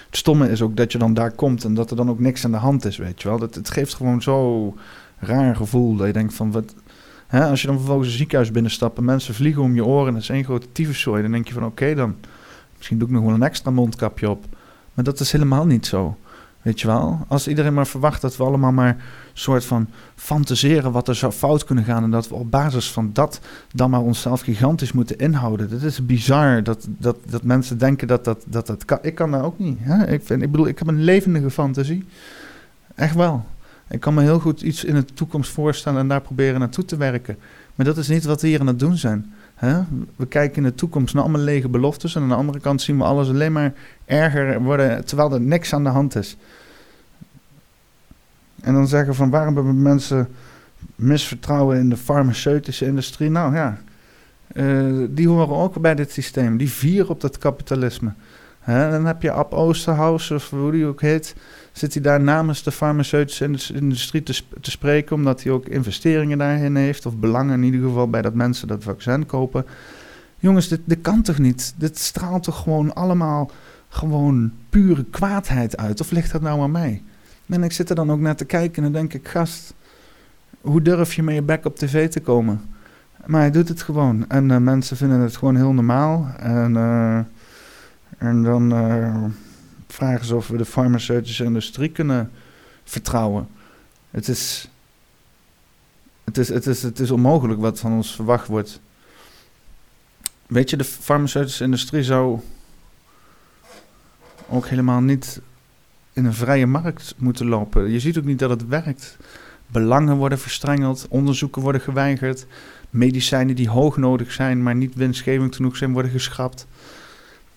het 0.05 0.17
stomme 0.17 0.49
is 0.49 0.61
ook 0.61 0.75
dat 0.75 0.91
je 0.91 0.97
dan 0.97 1.13
daar 1.13 1.31
komt 1.31 1.63
en 1.63 1.73
dat 1.73 1.89
er 1.89 1.95
dan 1.95 2.09
ook 2.09 2.19
niks 2.19 2.45
aan 2.45 2.51
de 2.51 2.57
hand 2.57 2.85
is, 2.85 2.97
weet 2.97 3.21
je 3.21 3.27
wel. 3.27 3.39
Dat, 3.39 3.55
het 3.55 3.69
geeft 3.69 3.93
gewoon 3.93 4.21
zo 4.21 4.73
raar 5.19 5.55
gevoel 5.55 5.95
dat 5.95 6.07
je 6.07 6.13
denkt 6.13 6.33
van... 6.33 6.51
Wat, 6.51 6.73
hè, 7.27 7.45
als 7.45 7.61
je 7.61 7.67
dan 7.67 7.77
vervolgens 7.77 8.07
een 8.07 8.17
ziekenhuis 8.17 8.51
binnenstapt 8.51 8.97
en 8.97 9.05
mensen 9.05 9.33
vliegen 9.33 9.61
om 9.61 9.75
je 9.75 9.85
oren 9.85 10.07
en 10.07 10.13
het 10.13 10.23
is 10.23 10.29
één 10.29 10.43
grote 10.43 10.71
tyfuszooi... 10.71 11.21
dan 11.21 11.31
denk 11.31 11.47
je 11.47 11.53
van 11.53 11.65
oké, 11.65 11.95
dan 11.95 12.15
Misschien 12.87 13.05
doe 13.05 13.15
ik 13.15 13.23
nog 13.23 13.31
wel 13.31 13.41
een 13.41 13.49
extra 13.49 13.71
mondkapje 13.71 14.29
op. 14.29 14.45
Maar 14.93 15.03
dat 15.03 15.19
is 15.19 15.31
helemaal 15.31 15.65
niet 15.65 15.85
zo. 15.85 16.17
Weet 16.61 16.81
je 16.81 16.87
wel? 16.87 17.25
Als 17.27 17.47
iedereen 17.47 17.73
maar 17.73 17.87
verwacht 17.87 18.21
dat 18.21 18.37
we 18.37 18.43
allemaal 18.43 18.71
maar 18.71 19.03
soort 19.33 19.65
van 19.65 19.89
fantaseren 20.15 20.91
wat 20.91 21.07
er 21.07 21.15
zou 21.15 21.31
fout 21.31 21.63
kunnen 21.63 21.83
gaan. 21.83 22.03
En 22.03 22.11
dat 22.11 22.29
we 22.29 22.35
op 22.35 22.51
basis 22.51 22.91
van 22.91 23.09
dat 23.13 23.39
dan 23.73 23.89
maar 23.89 24.01
onszelf 24.01 24.41
gigantisch 24.41 24.91
moeten 24.91 25.17
inhouden. 25.17 25.69
Dat 25.69 25.81
is 25.81 26.05
bizar 26.05 26.63
dat, 26.63 26.87
dat, 26.89 27.17
dat 27.29 27.43
mensen 27.43 27.77
denken 27.77 28.07
dat 28.07 28.23
dat, 28.23 28.43
dat, 28.47 28.67
dat 28.67 28.85
kan. 28.85 28.99
Ik 29.01 29.15
kan 29.15 29.31
dat 29.31 29.41
ook 29.41 29.59
niet. 29.59 29.77
Hè? 29.81 30.07
Ik, 30.07 30.21
vind, 30.23 30.41
ik 30.41 30.51
bedoel, 30.51 30.67
ik 30.67 30.79
heb 30.79 30.87
een 30.87 31.03
levendige 31.03 31.49
fantasie. 31.49 32.05
Echt 32.95 33.15
wel. 33.15 33.45
Ik 33.89 33.99
kan 33.99 34.13
me 34.13 34.21
heel 34.21 34.39
goed 34.39 34.61
iets 34.61 34.83
in 34.83 34.95
de 34.95 35.05
toekomst 35.05 35.51
voorstellen 35.51 35.99
en 35.99 36.07
daar 36.07 36.21
proberen 36.21 36.59
naartoe 36.59 36.85
te 36.85 36.97
werken. 36.97 37.37
Maar 37.75 37.85
dat 37.85 37.97
is 37.97 38.07
niet 38.07 38.25
wat 38.25 38.41
we 38.41 38.47
hier 38.47 38.59
aan 38.59 38.67
het 38.67 38.79
doen 38.79 38.97
zijn. 38.97 39.33
We 40.15 40.25
kijken 40.29 40.57
in 40.57 40.69
de 40.69 40.75
toekomst 40.75 41.13
naar 41.13 41.23
allemaal 41.23 41.41
lege 41.41 41.69
beloftes. 41.69 42.15
En 42.15 42.21
aan 42.21 42.29
de 42.29 42.35
andere 42.35 42.59
kant 42.59 42.81
zien 42.81 42.97
we 42.97 43.03
alles 43.03 43.29
alleen 43.29 43.51
maar 43.51 43.73
erger 44.05 44.61
worden, 44.61 45.05
terwijl 45.05 45.33
er 45.33 45.41
niks 45.41 45.73
aan 45.73 45.83
de 45.83 45.89
hand 45.89 46.15
is. 46.15 46.37
En 48.61 48.73
dan 48.73 48.87
zeggen 48.87 49.15
van 49.15 49.29
waarom 49.29 49.55
hebben 49.55 49.81
mensen 49.81 50.27
misvertrouwen 50.95 51.77
in 51.77 51.89
de 51.89 51.97
farmaceutische 51.97 52.85
industrie? 52.85 53.29
Nou 53.29 53.55
ja, 53.55 53.77
uh, 54.53 55.07
die 55.09 55.27
horen 55.27 55.55
ook 55.55 55.81
bij 55.81 55.95
dit 55.95 56.11
systeem. 56.11 56.57
Die 56.57 56.69
vieren 56.69 57.09
op 57.09 57.21
dat 57.21 57.37
kapitalisme. 57.37 58.11
Dan 58.65 59.05
heb 59.05 59.21
je 59.21 59.31
Ab 59.31 59.53
Oosterhaus, 59.53 60.31
of 60.31 60.49
hoe 60.49 60.71
die 60.71 60.85
ook 60.85 61.01
heet 61.01 61.35
zit 61.77 61.93
hij 61.93 62.03
daar 62.03 62.21
namens 62.21 62.63
de 62.63 62.71
farmaceutische 62.71 63.73
industrie 63.73 64.23
te, 64.23 64.43
spreken, 64.61 65.15
omdat 65.15 65.43
hij 65.43 65.51
ook 65.51 65.65
investeringen 65.65 66.37
daarin 66.37 66.75
heeft, 66.75 67.05
of 67.05 67.17
belangen 67.17 67.53
in 67.53 67.63
ieder 67.63 67.87
geval 67.87 68.09
bij 68.09 68.21
dat 68.21 68.33
mensen 68.33 68.67
dat 68.67 68.83
vaccin 68.83 69.25
kopen. 69.25 69.65
Jongens, 70.39 70.67
dit, 70.67 70.79
dit 70.85 71.01
kan 71.01 71.21
toch 71.21 71.39
niet? 71.39 71.73
Dit 71.77 71.97
straalt 71.97 72.43
toch 72.43 72.61
gewoon 72.61 72.93
allemaal 72.93 73.51
gewoon 73.89 74.51
pure 74.69 75.03
kwaadheid 75.03 75.77
uit? 75.77 76.01
Of 76.01 76.11
ligt 76.11 76.31
dat 76.31 76.41
nou 76.41 76.61
aan 76.61 76.71
mij? 76.71 77.03
En 77.45 77.63
ik 77.63 77.71
zit 77.71 77.89
er 77.89 77.95
dan 77.95 78.11
ook 78.11 78.19
naar 78.19 78.35
te 78.35 78.45
kijken 78.45 78.75
en 78.75 78.91
dan 78.91 79.01
denk 79.01 79.13
ik, 79.13 79.27
gast, 79.27 79.73
hoe 80.61 80.81
durf 80.81 81.13
je 81.13 81.23
met 81.23 81.35
je 81.35 81.41
bek 81.41 81.65
op 81.65 81.75
tv 81.75 82.09
te 82.09 82.19
komen? 82.19 82.61
Maar 83.25 83.41
hij 83.41 83.51
doet 83.51 83.69
het 83.69 83.81
gewoon. 83.81 84.29
En 84.29 84.51
eh, 84.51 84.57
mensen 84.57 84.97
vinden 84.97 85.19
het 85.19 85.37
gewoon 85.37 85.55
heel 85.55 85.73
normaal. 85.73 86.27
En, 86.37 86.75
eh, 86.75 87.19
en 88.17 88.43
dan 88.43 88.73
eh, 88.73 89.23
vragen 89.87 90.25
ze 90.25 90.35
of 90.35 90.47
we 90.47 90.57
de 90.57 90.65
farmaceutische 90.65 91.43
industrie 91.43 91.89
kunnen 91.89 92.31
vertrouwen. 92.83 93.47
Het 94.11 94.27
is, 94.27 94.69
het 96.23 96.37
is, 96.37 96.49
het 96.49 96.65
is, 96.67 96.83
het 96.83 96.99
is 96.99 97.11
onmogelijk 97.11 97.59
wat 97.59 97.79
van 97.79 97.91
ons 97.91 98.15
verwacht 98.15 98.47
wordt. 98.47 98.79
Weet 100.47 100.69
je, 100.69 100.77
de 100.77 100.83
farmaceutische 100.83 101.63
industrie 101.63 102.03
zou 102.03 102.39
ook 104.47 104.67
helemaal 104.67 105.01
niet 105.01 105.41
in 106.13 106.25
een 106.25 106.33
vrije 106.33 106.65
markt 106.67 107.15
moeten 107.17 107.47
lopen. 107.47 107.91
Je 107.91 107.99
ziet 107.99 108.17
ook 108.17 108.23
niet 108.23 108.39
dat 108.39 108.49
het 108.49 108.67
werkt. 108.67 109.17
Belangen 109.67 110.17
worden 110.17 110.39
verstrengeld, 110.39 111.05
onderzoeken 111.09 111.61
worden 111.61 111.81
geweigerd, 111.81 112.45
medicijnen 112.89 113.55
die 113.55 113.69
hoog 113.69 113.97
nodig 113.97 114.31
zijn, 114.31 114.63
maar 114.63 114.75
niet 114.75 114.95
winstgevend 114.95 115.55
genoeg 115.55 115.77
zijn, 115.77 115.93
worden 115.93 116.11
geschrapt. 116.11 116.67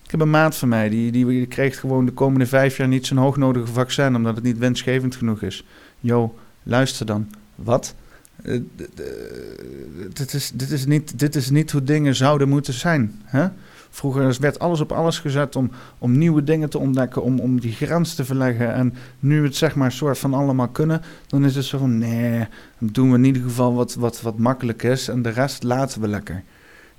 Ik 0.09 0.15
heb 0.15 0.23
een 0.23 0.33
maat 0.33 0.55
van 0.55 0.69
mij, 0.69 0.89
die, 0.89 1.11
die 1.11 1.45
kreeg 1.45 1.79
gewoon 1.79 2.05
de 2.05 2.11
komende 2.11 2.45
vijf 2.45 2.77
jaar 2.77 2.87
niet 2.87 3.07
zijn 3.07 3.19
hoognodige 3.19 3.73
vaccin, 3.73 4.15
omdat 4.15 4.35
het 4.35 4.43
niet 4.43 4.57
winstgevend 4.57 5.15
genoeg 5.15 5.41
is. 5.41 5.65
Jo, 5.99 6.35
luister 6.63 7.05
dan. 7.05 7.29
Wat? 7.55 7.95
Uh, 8.43 8.61
dit, 10.13 10.33
is, 10.33 10.51
dit, 10.53 10.71
is 10.71 10.85
niet, 10.85 11.19
dit 11.19 11.35
is 11.35 11.49
niet 11.49 11.71
hoe 11.71 11.83
dingen 11.83 12.15
zouden 12.15 12.49
moeten 12.49 12.73
zijn. 12.73 13.21
Hè? 13.23 13.47
Vroeger 13.89 14.37
werd 14.39 14.59
alles 14.59 14.79
op 14.79 14.91
alles 14.91 15.19
gezet 15.19 15.55
om, 15.55 15.71
om 15.97 16.17
nieuwe 16.17 16.43
dingen 16.43 16.69
te 16.69 16.79
ontdekken, 16.79 17.23
om, 17.23 17.39
om 17.39 17.59
die 17.59 17.73
grens 17.73 18.15
te 18.15 18.25
verleggen. 18.25 18.73
En 18.73 18.93
nu 19.19 19.43
het 19.43 19.55
zeg 19.55 19.75
maar 19.75 19.91
soort 19.91 20.17
van 20.17 20.33
allemaal 20.33 20.69
kunnen, 20.69 21.01
dan 21.27 21.45
is 21.45 21.55
het 21.55 21.65
zo 21.65 21.77
van 21.77 21.97
nee, 21.97 22.47
dan 22.79 22.89
doen 22.91 23.11
we 23.11 23.17
in 23.17 23.23
ieder 23.23 23.41
geval 23.41 23.73
wat, 23.73 23.93
wat, 23.93 24.21
wat 24.21 24.37
makkelijk 24.37 24.83
is 24.83 25.07
en 25.07 25.21
de 25.21 25.29
rest 25.29 25.63
laten 25.63 26.01
we 26.01 26.07
lekker. 26.07 26.43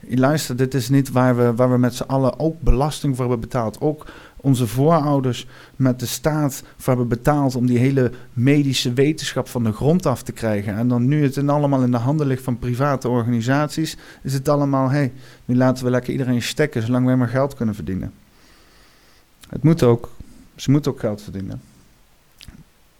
Luister, 0.09 0.57
dit 0.57 0.75
is 0.75 0.89
niet 0.89 1.11
waar 1.11 1.37
we, 1.37 1.55
waar 1.55 1.71
we 1.71 1.79
met 1.79 1.95
z'n 1.95 2.03
allen 2.03 2.39
ook 2.39 2.61
belasting 2.61 3.17
voor 3.17 3.25
hebben 3.25 3.49
betaald. 3.49 3.81
Ook 3.81 4.07
onze 4.37 4.67
voorouders 4.67 5.47
met 5.77 6.01
de 6.01 6.07
staat 6.07 6.63
voor 6.77 6.87
hebben 6.87 7.09
betaald 7.09 7.55
om 7.55 7.67
die 7.67 7.79
hele 7.79 8.13
medische 8.33 8.93
wetenschap 8.93 9.49
van 9.49 9.65
de 9.65 9.73
grond 9.73 10.07
af 10.07 10.23
te 10.23 10.33
krijgen. 10.33 10.77
En 10.77 10.89
dan 10.89 11.09
nu 11.09 11.23
het 11.23 11.37
in 11.37 11.49
allemaal 11.49 11.83
in 11.83 11.91
de 11.91 11.97
handen 11.97 12.27
ligt 12.27 12.43
van 12.43 12.59
private 12.59 13.09
organisaties, 13.09 13.97
is 14.23 14.33
het 14.33 14.49
allemaal, 14.49 14.89
hé, 14.89 14.97
hey, 14.97 15.13
nu 15.45 15.57
laten 15.57 15.85
we 15.85 15.91
lekker 15.91 16.13
iedereen 16.13 16.43
stekken 16.43 16.83
zolang 16.83 17.07
wij 17.07 17.17
maar 17.17 17.29
geld 17.29 17.55
kunnen 17.55 17.75
verdienen. 17.75 18.13
Het 19.49 19.63
moet 19.63 19.83
ook, 19.83 20.11
ze 20.57 20.71
moeten 20.71 20.91
ook 20.93 21.01
geld 21.01 21.23
verdienen. 21.23 21.61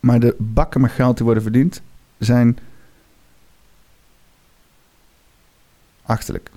Maar 0.01 0.21
de 0.21 0.35
bakken 0.39 0.81
met 0.81 0.91
geld 0.91 1.17
die 1.17 1.25
worden 1.25 1.43
verdiend 1.43 1.83
zijn 2.19 2.59
achterlijk. 6.03 6.51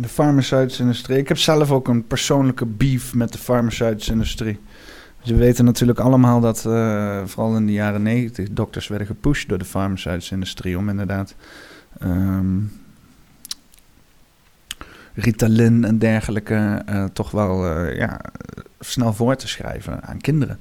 De 0.00 0.08
farmaceutische 0.08 0.82
industrie. 0.82 1.18
Ik 1.18 1.28
heb 1.28 1.38
zelf 1.38 1.70
ook 1.70 1.88
een 1.88 2.06
persoonlijke 2.06 2.66
beef 2.66 3.14
met 3.14 3.32
de 3.32 3.38
farmaceutische 3.38 4.12
industrie. 4.12 4.58
Dus 5.22 5.30
we 5.30 5.36
weten 5.36 5.64
natuurlijk 5.64 5.98
allemaal 5.98 6.40
dat 6.40 6.64
uh, 6.66 7.20
vooral 7.24 7.56
in 7.56 7.66
de 7.66 7.72
jaren 7.72 8.02
negentig 8.02 8.48
dokters 8.50 8.88
werden 8.88 9.06
gepusht 9.06 9.48
door 9.48 9.58
de 9.58 9.64
farmaceutische 9.64 10.34
industrie 10.34 10.78
om 10.78 10.88
inderdaad 10.88 11.34
um, 12.02 12.72
Ritalin 15.14 15.84
en 15.84 15.98
dergelijke 15.98 16.82
uh, 16.88 17.04
toch 17.04 17.30
wel 17.30 17.66
uh, 17.66 17.96
ja, 17.96 18.20
snel 18.80 19.12
voor 19.12 19.36
te 19.36 19.48
schrijven 19.48 20.02
aan 20.02 20.18
kinderen. 20.18 20.58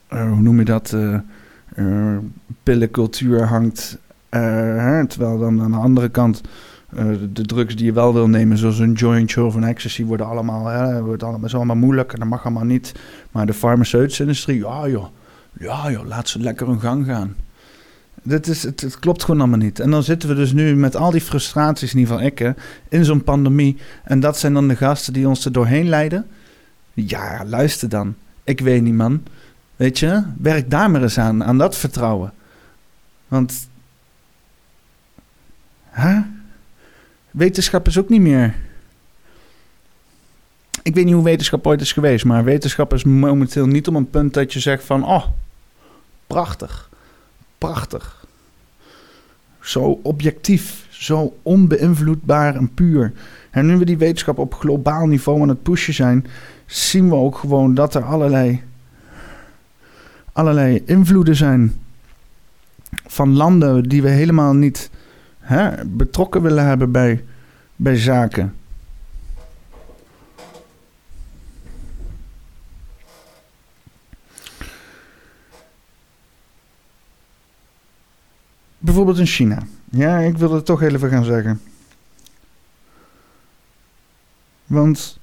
eh, 0.09 0.29
hoe 0.29 0.41
noem 0.41 0.59
je 0.59 0.65
dat, 0.65 0.97
uh, 1.81 2.19
pillencultuur 2.63 3.47
hangt. 3.47 3.99
Uh, 4.31 5.03
terwijl 5.03 5.39
dan 5.39 5.63
aan 5.63 5.71
de 5.71 5.77
andere 5.77 6.09
kant 6.09 6.41
uh, 6.99 7.05
de 7.33 7.47
drugs 7.47 7.77
die 7.77 7.85
je 7.85 7.93
wel 7.93 8.15
wil 8.15 8.29
nemen, 8.29 8.59
zoals 8.59 8.79
een 8.79 8.93
jointje 8.93 9.45
of 9.45 9.55
een 9.55 9.65
ecstasy, 9.65 10.05
worden 10.05 10.27
allemaal, 10.27 10.67
hè, 10.67 11.03
wordt 11.03 11.23
allemaal, 11.23 11.47
is 11.47 11.55
allemaal 11.55 11.77
moeilijk 11.77 12.13
en 12.13 12.19
dat 12.19 12.29
mag 12.29 12.45
allemaal 12.45 12.65
niet. 12.65 12.93
Maar 13.31 13.47
de 13.47 13.55
farmaceutische 13.55 14.23
industrie, 14.23 14.59
ja 14.59 14.89
joh, 14.89 15.07
ja 15.59 15.91
joh, 15.91 16.07
laat 16.07 16.29
ze 16.29 16.41
lekker 16.41 16.67
hun 16.67 16.81
gang 16.81 17.07
gaan. 17.07 17.35
Dit 18.23 18.47
is, 18.47 18.63
het, 18.63 18.81
het, 18.81 18.99
klopt 18.99 19.25
gewoon 19.25 19.41
allemaal 19.41 19.59
niet. 19.59 19.81
En 19.81 19.91
dan 19.91 20.03
zitten 20.03 20.29
we 20.29 20.35
dus 20.35 20.53
nu 20.53 20.77
met 20.77 20.97
al 20.97 21.11
die 21.11 21.21
frustraties, 21.21 21.93
in 21.93 21.99
ieder 21.99 22.15
geval 22.15 22.27
ik, 22.27 22.55
in 22.89 23.05
zo'n 23.05 23.25
pandemie. 23.25 23.77
En 24.05 24.21
dat 24.21 24.39
zijn 24.39 24.53
dan 24.53 24.69
de 24.69 24.77
gasten 24.77 25.13
die 25.13 25.29
ons 25.29 25.45
er 25.45 25.53
doorheen 25.53 25.89
leiden. 25.89 26.27
Ja, 26.95 27.45
luister 27.47 27.89
dan. 27.89 28.15
Ik 28.45 28.61
weet 28.61 28.83
niet, 28.83 28.95
man. 28.95 29.23
Weet 29.81 29.99
je, 29.99 30.23
werk 30.39 30.71
daar 30.71 30.91
maar 30.91 31.03
eens 31.03 31.19
aan, 31.19 31.45
aan 31.45 31.59
dat 31.59 31.77
vertrouwen. 31.77 32.33
Want, 33.29 33.69
hè? 35.85 36.21
Wetenschap 37.31 37.87
is 37.87 37.99
ook 37.99 38.09
niet 38.09 38.21
meer. 38.21 38.55
Ik 40.83 40.95
weet 40.95 41.05
niet 41.05 41.15
hoe 41.15 41.25
wetenschap 41.25 41.67
ooit 41.67 41.81
is 41.81 41.93
geweest, 41.93 42.25
maar 42.25 42.45
wetenschap 42.45 42.93
is 42.93 43.05
momenteel 43.05 43.67
niet 43.67 43.89
om 43.89 43.97
een 43.97 44.11
punt 44.11 44.35
dat 44.35 44.53
je 44.53 44.61
zegt 44.61 44.85
van, 44.85 45.05
oh, 45.05 45.27
prachtig, 46.27 46.91
prachtig. 47.59 48.25
Zo 49.61 50.01
objectief, 50.03 50.87
zo 50.91 51.37
onbeïnvloedbaar 51.43 52.57
en 52.57 52.75
puur. 52.75 53.13
En 53.51 53.67
nu 53.67 53.77
we 53.77 53.85
die 53.85 53.99
wetenschap 53.99 54.39
op 54.39 54.55
globaal 54.55 55.07
niveau 55.07 55.43
aan 55.43 55.49
het 55.49 55.63
pushen 55.63 55.95
zijn, 55.95 56.27
zien 56.67 57.09
we 57.09 57.15
ook 57.15 57.39
gewoon 57.39 57.75
dat 57.75 57.95
er 57.95 58.05
allerlei 58.05 58.69
allerlei 60.33 60.83
invloeden 60.87 61.37
zijn 61.37 61.81
van 63.07 63.33
landen 63.33 63.83
die 63.83 64.03
we 64.03 64.09
helemaal 64.09 64.55
niet 64.55 64.91
hè, 65.39 65.85
betrokken 65.85 66.43
willen 66.43 66.67
hebben 66.67 66.93
bij, 66.93 67.25
bij 67.77 67.97
zaken. 67.97 68.55
Bijvoorbeeld 78.79 79.19
in 79.19 79.27
China. 79.27 79.63
Ja, 79.91 80.19
ik 80.19 80.39
wil 80.39 80.53
het 80.53 80.65
toch 80.65 80.83
even 80.83 81.11
gaan 81.11 81.25
zeggen. 81.25 81.61
Want 84.67 85.20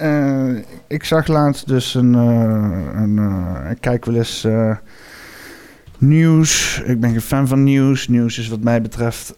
Uh, 0.00 0.58
ik 0.86 1.04
zag 1.04 1.26
laatst 1.26 1.66
dus 1.66 1.94
een. 1.94 2.14
Uh, 2.14 3.00
een 3.02 3.16
uh, 3.16 3.70
ik 3.70 3.80
kijk 3.80 4.04
wel 4.04 4.14
eens 4.14 4.46
nieuws. 5.98 6.82
Ik 6.84 7.00
ben 7.00 7.10
geen 7.10 7.20
fan 7.20 7.48
van 7.48 7.62
nieuws. 7.62 8.08
Nieuws 8.08 8.38
is 8.38 8.48
wat 8.48 8.60
mij 8.60 8.82
betreft 8.82 9.34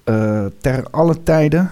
ter 0.60 0.84
alle 0.90 1.22
tijden 1.22 1.70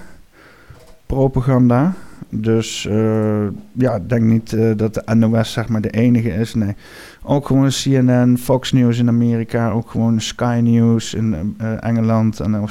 propaganda. 1.06 1.94
Dus 2.34 2.86
eh, 2.86 3.46
ja, 3.72 3.98
denk 4.06 4.22
niet 4.22 4.52
eh, 4.52 4.70
dat 4.76 4.94
de 4.94 5.14
NOS 5.14 5.52
zeg 5.52 5.68
maar 5.68 5.80
de 5.80 5.90
enige 5.90 6.28
is. 6.28 6.54
Nee, 6.54 6.74
ook 7.22 7.46
gewoon 7.46 7.68
CNN, 7.68 8.38
Fox 8.38 8.72
News 8.72 8.98
in 8.98 9.08
Amerika, 9.08 9.70
ook 9.70 9.90
gewoon 9.90 10.20
Sky 10.20 10.60
News 10.62 11.14
in 11.14 11.54
eh, 11.58 11.84
Engeland 11.84 12.40
en 12.40 12.68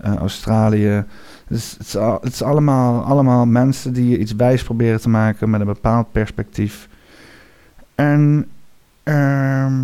Eh, 0.00 0.14
Australië. 0.16 1.04
Dus 1.48 1.70
het 1.78 1.86
is, 1.86 1.92
het 2.20 2.32
is 2.32 2.42
allemaal, 2.42 3.02
allemaal 3.04 3.46
mensen 3.46 3.92
die 3.92 4.18
iets 4.18 4.32
wijs 4.34 4.62
proberen 4.62 5.00
te 5.00 5.08
maken 5.08 5.50
met 5.50 5.60
een 5.60 5.66
bepaald 5.66 6.12
perspectief. 6.12 6.88
En, 7.94 8.46
ehm, 9.02 9.82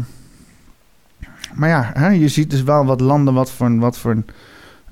maar 1.54 1.68
ja, 1.68 1.90
hè, 1.94 2.08
je 2.08 2.28
ziet 2.28 2.50
dus 2.50 2.62
wel 2.62 2.84
wat 2.84 3.00
landen 3.00 3.34
wat 3.34 3.50
voor 3.50 3.78
wat 3.78 3.98
voor 3.98 4.10
een 4.10 4.24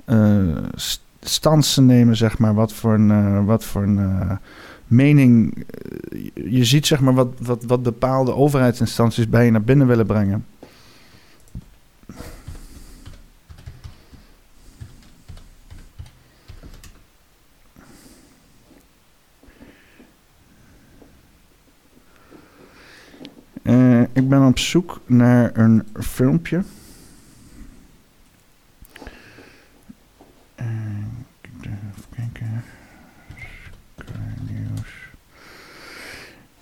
eh, 0.04 0.62
st- 0.74 1.02
stand 1.20 1.64
ze 1.66 1.82
nemen, 1.82 2.16
zeg 2.16 2.38
maar. 2.38 2.54
Wat 2.54 2.72
voor 2.72 2.94
een, 2.94 3.10
eh, 3.10 3.44
wat 3.44 3.64
voor 3.64 3.82
een 3.82 4.38
mening. 4.86 5.64
je- 6.10 6.50
je 6.50 6.64
ziet, 6.64 6.86
zeg 6.86 7.00
maar, 7.00 7.14
wat, 7.14 7.28
wat, 7.40 7.64
wat 7.64 7.82
bepaalde 7.82 8.34
overheidsinstanties 8.34 9.28
bij 9.28 9.44
je 9.44 9.50
naar 9.50 9.62
binnen 9.62 9.86
willen 9.86 10.06
brengen. 10.06 10.44
Eh, 23.62 24.03
ik 24.14 24.28
ben 24.28 24.46
op 24.46 24.58
zoek 24.58 25.00
naar 25.06 25.50
een 25.56 25.86
filmpje. 26.00 26.62
Eh. 30.54 30.66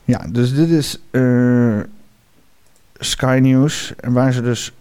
Ja, 0.05 0.27
dus 0.29 0.55
dit 0.55 0.69
is 0.69 1.01
eh, 1.11 1.81
Sky 2.95 3.38
News. 3.43 3.93
Waar 4.01 4.33
ze 4.33 4.43
dus 4.43 4.73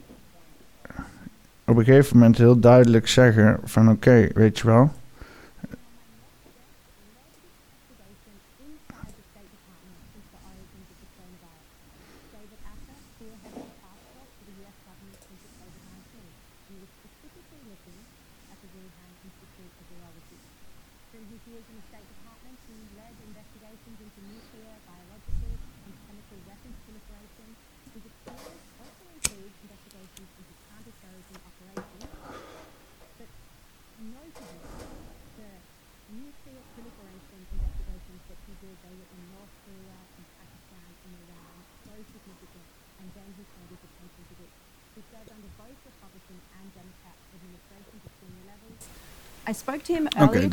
op 1.66 1.78
een 1.78 1.84
gegeven 1.84 2.18
moment 2.18 2.38
heel 2.38 2.60
duidelijk 2.60 3.08
zeggen 3.08 3.60
van 3.64 3.90
oké, 3.90 4.28
weet 4.34 4.60
je 4.60 4.66
wel. 4.66 4.92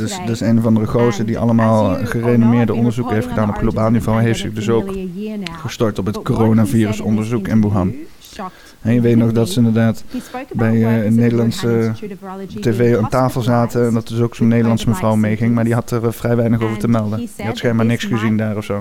Dus, 0.08 0.26
dus 0.26 0.40
een 0.40 0.60
van 0.60 0.74
de 0.74 0.86
gozer 0.86 1.26
die 1.26 1.38
and 1.38 1.38
allemaal 1.38 1.94
gerenommeerde 1.94 2.64
know, 2.64 2.76
I've 2.76 2.78
onderzoek 2.78 3.10
been 3.10 3.14
heeft 3.14 3.28
gedaan 3.28 3.48
op 3.48 3.56
globaal 3.56 3.90
niveau, 3.90 4.20
heeft 4.20 4.40
zich 4.40 4.52
dus 4.52 4.68
ook 4.68 4.96
gestort 5.60 5.98
op 5.98 6.06
het 6.06 6.22
coronavirusonderzoek 6.22 7.48
in 7.48 7.60
Wuhan. 7.60 7.94
En 8.80 8.94
je 8.94 9.00
weet 9.00 9.16
nog 9.16 9.32
dat 9.32 9.48
ze 9.48 9.58
inderdaad 9.58 10.04
bij 10.52 10.84
eh, 10.84 11.04
een 11.04 11.14
Wuhan 11.14 11.14
Nederlandse 11.14 11.92
tv 12.60 12.96
aan 12.96 13.08
tafel 13.08 13.40
zaten 13.40 13.86
en 13.86 13.94
dat 13.94 14.08
dus 14.08 14.20
ook 14.20 14.34
zo'n 14.34 14.48
Nederlandse 14.48 14.88
mevrouw 14.88 15.14
meeging, 15.14 15.54
maar 15.54 15.64
die 15.64 15.74
had 15.74 15.90
er 15.90 16.06
eh, 16.06 16.12
vrij 16.12 16.36
weinig 16.36 16.60
over 16.60 16.78
te 16.78 16.88
melden. 16.88 17.18
Die 17.18 17.46
had 17.46 17.56
schijnbaar 17.56 17.86
niks 17.86 18.04
gezien 18.04 18.36
daar 18.36 18.56
of 18.56 18.64
zo. 18.64 18.80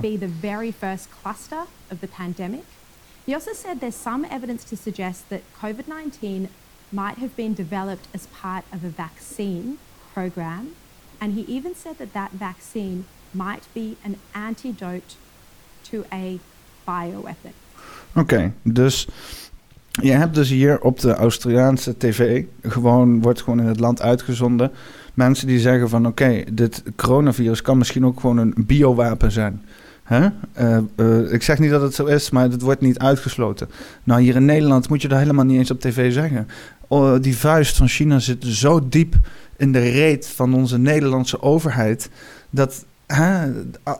He 3.24 3.34
also 3.34 3.52
said 3.52 3.80
there's 3.80 4.00
some 4.02 4.26
evidence 4.30 4.64
to 4.64 4.76
suggest 4.76 5.24
that 5.28 5.40
COVID-19 5.62 6.48
might 6.90 7.18
have 7.18 7.34
been 7.34 7.54
developed 7.54 8.08
as 8.14 8.26
part 8.40 8.64
of 8.72 8.82
a 8.84 8.90
vaccine 8.96 9.76
program, 10.12 10.72
and 11.18 11.34
he 11.34 11.44
even 11.54 11.72
said 11.82 11.96
that 11.98 12.12
that 12.12 12.30
vaccine 12.38 13.04
might 13.30 13.66
be 13.72 13.96
an 14.04 14.16
antidote 14.32 15.16
to 15.90 16.04
a 16.12 16.38
bioweapon. 16.84 17.52
Oké, 18.14 18.52
dus 18.62 19.08
je 19.90 20.12
hebt 20.12 20.34
dus 20.34 20.48
hier 20.48 20.80
op 20.80 21.00
de 21.00 21.14
Australiaanse 21.14 21.96
tv, 21.96 22.44
gewoon, 22.62 23.22
wordt 23.22 23.42
gewoon 23.42 23.60
in 23.60 23.66
het 23.66 23.80
land 23.80 24.02
uitgezonden, 24.02 24.70
mensen 25.14 25.46
die 25.46 25.60
zeggen 25.60 25.88
van 25.88 26.06
oké, 26.06 26.44
dit 26.52 26.82
coronavirus 26.96 27.62
kan 27.62 27.78
misschien 27.78 28.06
ook 28.06 28.20
gewoon 28.20 28.36
een 28.36 28.54
biowapen 28.56 29.32
zijn. 29.32 29.62
Eh, 30.08 30.76
eh, 30.94 31.32
ik 31.32 31.42
zeg 31.42 31.58
niet 31.58 31.70
dat 31.70 31.82
het 31.82 31.94
zo 31.94 32.04
is, 32.04 32.30
maar 32.30 32.50
het 32.50 32.62
wordt 32.62 32.80
niet 32.80 32.98
uitgesloten. 32.98 33.68
Nou, 34.04 34.20
hier 34.20 34.36
in 34.36 34.44
Nederland 34.44 34.88
moet 34.88 35.02
je 35.02 35.08
dat 35.08 35.18
helemaal 35.18 35.44
niet 35.44 35.58
eens 35.58 35.70
op 35.70 35.80
tv 35.80 36.12
zeggen. 36.12 36.48
Oh, 36.86 37.20
die 37.20 37.36
vuist 37.36 37.76
van 37.76 37.88
China 37.88 38.18
zit 38.18 38.44
zo 38.44 38.88
diep 38.88 39.14
in 39.56 39.72
de 39.72 39.90
reet 39.90 40.26
van 40.26 40.54
onze 40.54 40.78
Nederlandse 40.78 41.42
overheid. 41.42 42.10
Dat 42.50 42.84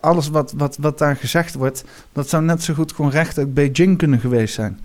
alles 0.01 0.29
wat, 0.29 0.53
wat, 0.57 0.77
wat 0.81 0.99
daar 0.99 1.17
gezegd 1.17 1.55
wordt, 1.55 1.85
dat 2.13 2.29
zou 2.29 2.45
net 2.45 2.63
zo 2.63 2.75
goed 2.75 2.93
gewoon 2.93 3.11
recht 3.11 3.39
uit 3.39 3.55
Beijing 3.55 3.99
kunnen 3.99 4.21
geweest 4.21 4.55
zijn. 4.55 4.79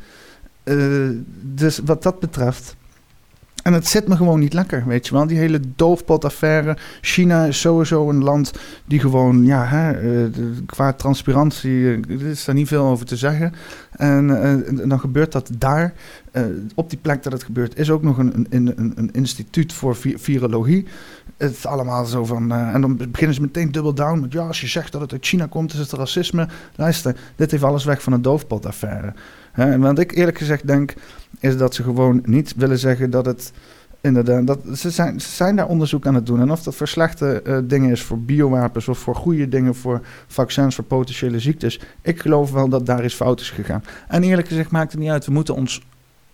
Eh, 0.63 1.09
dus 1.41 1.79
wat 1.85 2.03
dat 2.03 2.19
betreft. 2.19 2.75
En 3.63 3.73
het 3.73 3.87
zit 3.87 4.07
me 4.07 4.15
gewoon 4.15 4.39
niet 4.39 4.53
lekker, 4.53 4.83
weet 4.85 5.07
je 5.07 5.13
wel. 5.13 5.27
Die 5.27 5.37
hele 5.37 5.59
doofpotaffaire. 5.75 6.77
China 7.01 7.45
is 7.45 7.59
sowieso 7.59 8.09
een 8.09 8.23
land 8.23 8.53
die 8.85 8.99
gewoon, 8.99 9.45
ja, 9.45 9.65
hè, 9.65 9.91
eh, 9.91 10.41
qua 10.65 10.93
transparantie, 10.93 11.85
eh, 11.85 12.09
er 12.09 12.25
is 12.25 12.45
daar 12.45 12.55
niet 12.55 12.67
veel 12.67 12.85
over 12.85 13.05
te 13.05 13.15
zeggen. 13.15 13.53
En, 13.91 14.43
eh, 14.43 14.87
dan 14.89 14.99
gebeurt 14.99 15.31
dat 15.31 15.49
daar. 15.57 15.93
Op 16.75 16.89
die 16.89 16.99
plek 16.99 17.23
dat 17.23 17.33
het 17.33 17.43
gebeurt 17.43 17.77
is 17.77 17.91
ook 17.91 18.03
nog 18.03 18.17
een, 18.17 18.47
een, 18.49 18.73
een, 18.95 19.09
instituut 19.11 19.73
voor 19.73 19.95
vi- 19.95 20.17
virologie. 20.17 20.85
Het 21.37 21.51
is 21.51 21.65
allemaal 21.65 22.05
zo 22.05 22.25
van. 22.25 22.51
en 22.51 22.81
dan 22.81 22.97
beginnen 22.97 23.35
ze 23.35 23.41
meteen 23.41 23.71
dubbel 23.71 23.93
down 23.93 24.19
met. 24.19 24.33
Ja, 24.33 24.47
als 24.47 24.61
je 24.61 24.67
zegt 24.67 24.91
dat 24.91 25.01
het 25.01 25.11
uit 25.11 25.25
China 25.25 25.45
komt, 25.45 25.73
is 25.73 25.79
het 25.79 25.91
racisme. 25.91 26.47
Luister, 26.75 27.15
dit 27.35 27.51
heeft 27.51 27.63
alles 27.63 27.85
weg 27.85 28.01
van 28.01 28.13
een 28.13 28.21
doofpotaffaire. 28.21 29.13
En 29.53 29.79
wat 29.79 29.99
ik 29.99 30.11
eerlijk 30.15 30.37
gezegd 30.37 30.67
denk, 30.67 30.93
is 31.39 31.57
dat 31.57 31.75
ze 31.75 31.83
gewoon 31.83 32.21
niet 32.25 32.53
willen 32.55 32.79
zeggen 32.79 33.09
dat 33.09 33.25
het. 33.25 33.51
Inderdaad, 34.01 34.47
dat, 34.47 34.59
ze, 34.77 34.89
zijn, 34.89 35.21
ze 35.21 35.29
zijn 35.29 35.55
daar 35.55 35.67
onderzoek 35.67 36.07
aan 36.07 36.15
het 36.15 36.25
doen. 36.25 36.39
En 36.39 36.51
of 36.51 36.63
dat 36.63 36.75
voor 36.75 36.87
slechte 36.87 37.41
eh, 37.41 37.57
dingen 37.63 37.91
is 37.91 38.01
voor 38.01 38.19
biowapens 38.19 38.87
of 38.87 38.97
voor 38.97 39.15
goede 39.15 39.47
dingen 39.47 39.75
voor 39.75 40.01
vaccins 40.27 40.75
voor 40.75 40.83
potentiële 40.83 41.39
ziektes. 41.39 41.79
Ik 42.01 42.19
geloof 42.19 42.51
wel 42.51 42.69
dat 42.69 42.85
daar 42.85 43.03
is 43.03 43.13
fout 43.13 43.39
is 43.39 43.49
gegaan. 43.49 43.83
En 44.07 44.23
eerlijk 44.23 44.47
gezegd 44.47 44.71
maakt 44.71 44.91
het 44.91 45.01
niet 45.01 45.09
uit. 45.09 45.25
We 45.25 45.31
moeten 45.31 45.55
ons 45.55 45.81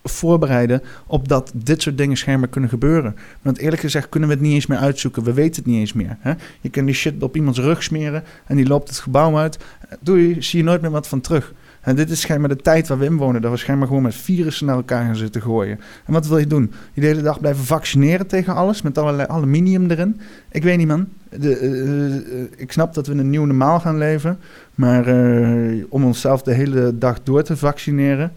voorbereiden 0.04 0.82
op 1.06 1.28
dat 1.28 1.52
dit 1.56 1.82
soort 1.82 1.98
dingen 1.98 2.18
schijnbaar 2.18 2.50
kunnen 2.50 2.70
gebeuren. 2.70 3.16
Want 3.42 3.58
eerlijk 3.58 3.82
gezegd 3.82 4.10
kunnen 4.10 4.30
we 4.30 4.36
het 4.36 4.44
niet 4.44 4.54
eens 4.54 4.68
meer 4.68 4.78
uitzoeken. 4.78 5.24
We 5.24 5.34
weten 5.34 5.56
het 5.64 5.72
niet 5.72 5.80
eens 5.80 5.94
meer. 5.94 6.18
Hè? 6.20 6.34
Je 6.62 6.70
kan 6.70 6.86
die 6.86 6.96
shit 6.96 7.24
op 7.24 7.36
iemands 7.36 7.60
rug 7.60 7.84
smeren 7.84 8.24
en 8.46 8.56
die 8.56 8.68
loopt 8.68 8.90
het 8.90 9.00
gebouw 9.00 9.38
uit. 9.38 9.58
Doei, 10.00 10.42
zie 10.42 10.60
je 10.60 10.66
nooit 10.66 10.82
meer 10.82 10.92
wat 10.92 11.08
van 11.08 11.22
terug. 11.22 11.54
En 11.82 11.96
dit 11.96 12.10
is 12.10 12.22
schijnbaar 12.22 12.50
de 12.50 12.56
tijd 12.56 12.88
waar 12.88 12.98
we 12.98 13.06
in 13.06 13.18
wonen. 13.18 13.42
Dat 13.42 13.52
we 13.52 13.58
schijnbaar 13.58 13.88
gewoon 13.88 14.04
met 14.04 14.16
virussen 14.16 14.66
naar 14.66 14.76
elkaar 14.76 15.06
gaan 15.06 15.16
zitten 15.16 15.42
gooien. 15.42 15.80
En 16.06 16.14
wat 16.14 16.28
wil 16.28 16.38
je 16.38 16.48
doen? 16.48 16.74
Je 16.94 17.02
de 17.02 17.08
hele 17.08 17.22
dag 17.22 17.40
blijven 17.40 17.64
vaccineren 17.64 18.28
tegen 18.28 18.56
alles 18.56 18.82
met 18.82 18.98
allerlei 18.98 19.28
aluminium 19.28 19.92
erin? 19.92 20.20
Ik 20.52 20.64
weet 20.64 20.78
niet, 20.78 20.88
man. 20.88 21.08
De, 21.30 21.58
eh, 21.58 22.42
eh, 22.42 22.48
ik 22.58 22.72
snap 22.72 22.94
dat 22.94 23.08
we 23.08 23.14
een 23.14 23.30
nieuw 23.30 23.46
normaal 23.46 23.80
gaan 23.80 23.98
leven. 23.98 24.40
Maar 24.76 25.08
eh, 25.08 25.84
om 25.90 26.06
onszelf 26.06 26.42
de 26.42 26.54
hele 26.54 26.98
dag 26.98 27.24
door 27.24 27.44
te 27.44 27.58
vaccineren. 27.58 28.32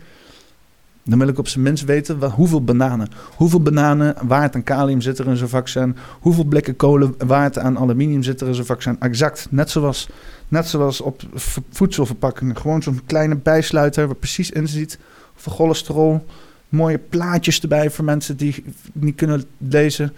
Dan 1.04 1.18
wil 1.18 1.28
ik 1.28 1.38
op 1.38 1.48
zijn 1.48 1.64
minst 1.64 1.84
weten 1.84 2.30
hoeveel 2.30 2.64
bananen. 2.64 3.08
Hoeveel 3.36 3.60
bananen 3.60 4.14
waard 4.26 4.54
aan 4.54 4.62
kalium 4.62 5.00
zit 5.00 5.18
er 5.18 5.26
in 5.26 5.36
zo'n 5.36 5.48
vaccin? 5.48 5.96
Hoeveel 6.20 6.44
blikken 6.44 6.76
kolen 6.76 7.14
waard 7.26 7.58
aan 7.58 7.78
aluminium 7.78 8.22
zit 8.22 8.40
er 8.40 8.46
in 8.46 8.54
zo'n 8.54 8.64
vaccin? 8.64 9.00
Exact. 9.00 9.46
Net 9.50 9.70
zoals, 9.70 10.08
net 10.48 10.66
zoals 10.66 11.00
op 11.00 11.22
voedselverpakkingen. 11.70 12.56
Gewoon 12.56 12.82
zo'n 12.82 13.00
kleine 13.06 13.36
bijsluiter 13.36 14.06
waar 14.06 14.16
precies 14.16 14.50
in 14.50 14.68
zit. 14.68 14.98
Voor 15.34 15.52
cholesterol. 15.52 16.26
Mooie 16.68 16.98
plaatjes 16.98 17.60
erbij 17.60 17.90
voor 17.90 18.04
mensen 18.04 18.36
die 18.36 18.64
niet 18.92 19.16
kunnen 19.16 19.44
lezen. 19.58 20.12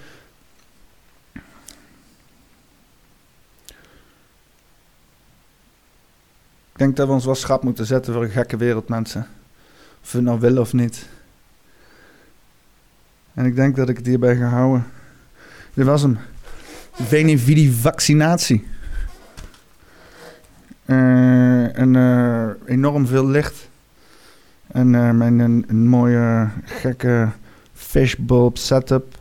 Ik 6.73 6.81
denk 6.81 6.97
dat 6.97 7.07
we 7.07 7.13
ons 7.13 7.25
wel 7.25 7.35
schrap 7.35 7.63
moeten 7.63 7.87
zetten 7.87 8.13
voor 8.13 8.23
een 8.23 8.31
gekke 8.31 8.57
wereld, 8.57 8.89
mensen. 8.89 9.27
Of 10.05 10.13
we 10.13 10.21
nou 10.21 10.41
willen 10.41 10.61
of 10.61 10.73
niet. 10.73 11.07
En 13.35 13.45
ik 13.45 13.55
denk 13.55 13.77
dat 13.77 13.89
ik 13.89 13.97
het 13.97 14.07
hierbij 14.07 14.37
ga 14.37 14.47
houden. 14.47 14.87
Dit 15.75 15.87
was 15.87 16.03
hem. 16.03 16.19
Venividi 16.93 17.73
vaccinatie. 17.73 18.67
Eh, 20.85 21.79
en 21.79 21.97
eh, 21.97 22.49
enorm 22.67 23.07
veel 23.07 23.27
licht. 23.27 23.69
En 24.67 24.95
eh, 24.95 25.11
mijn 25.11 25.39
een, 25.39 25.87
mooie 25.89 26.49
gekke 26.65 27.29
fishbulb 27.73 28.59
setup. 28.59 29.19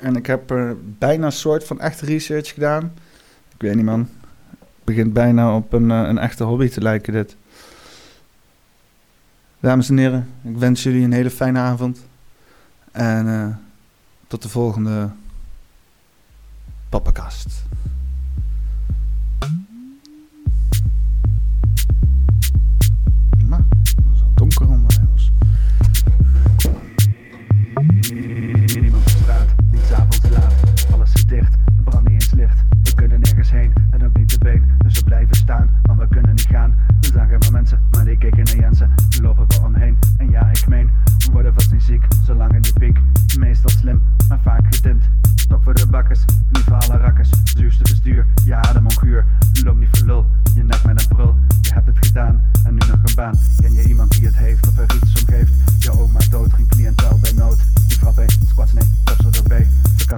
En 0.00 0.16
ik 0.16 0.26
heb 0.26 0.50
eh, 0.50 0.70
bijna 0.98 1.26
een 1.26 1.32
soort 1.32 1.64
van 1.64 1.80
echte 1.80 2.04
research 2.04 2.48
gedaan. 2.48 2.92
Ik 3.54 3.60
weet 3.60 3.74
niet 3.74 3.84
man. 3.84 4.08
Begint 4.90 5.12
bijna 5.12 5.56
op 5.56 5.72
een, 5.72 5.90
eh, 5.90 6.08
een 6.08 6.18
echte 6.18 6.44
hobby 6.44 6.68
te 6.68 6.80
lijken 6.80 7.12
dit. 7.12 7.36
Dames 9.60 9.88
en 9.88 9.98
heren, 9.98 10.28
ik 10.42 10.56
wens 10.56 10.82
jullie 10.82 11.04
een 11.04 11.12
hele 11.12 11.30
fijne 11.30 11.58
avond. 11.58 12.06
En 12.92 13.28
eh, 13.28 13.46
tot 14.26 14.42
de 14.42 14.48
volgende 14.48 15.10
Pappakast. 16.88 17.48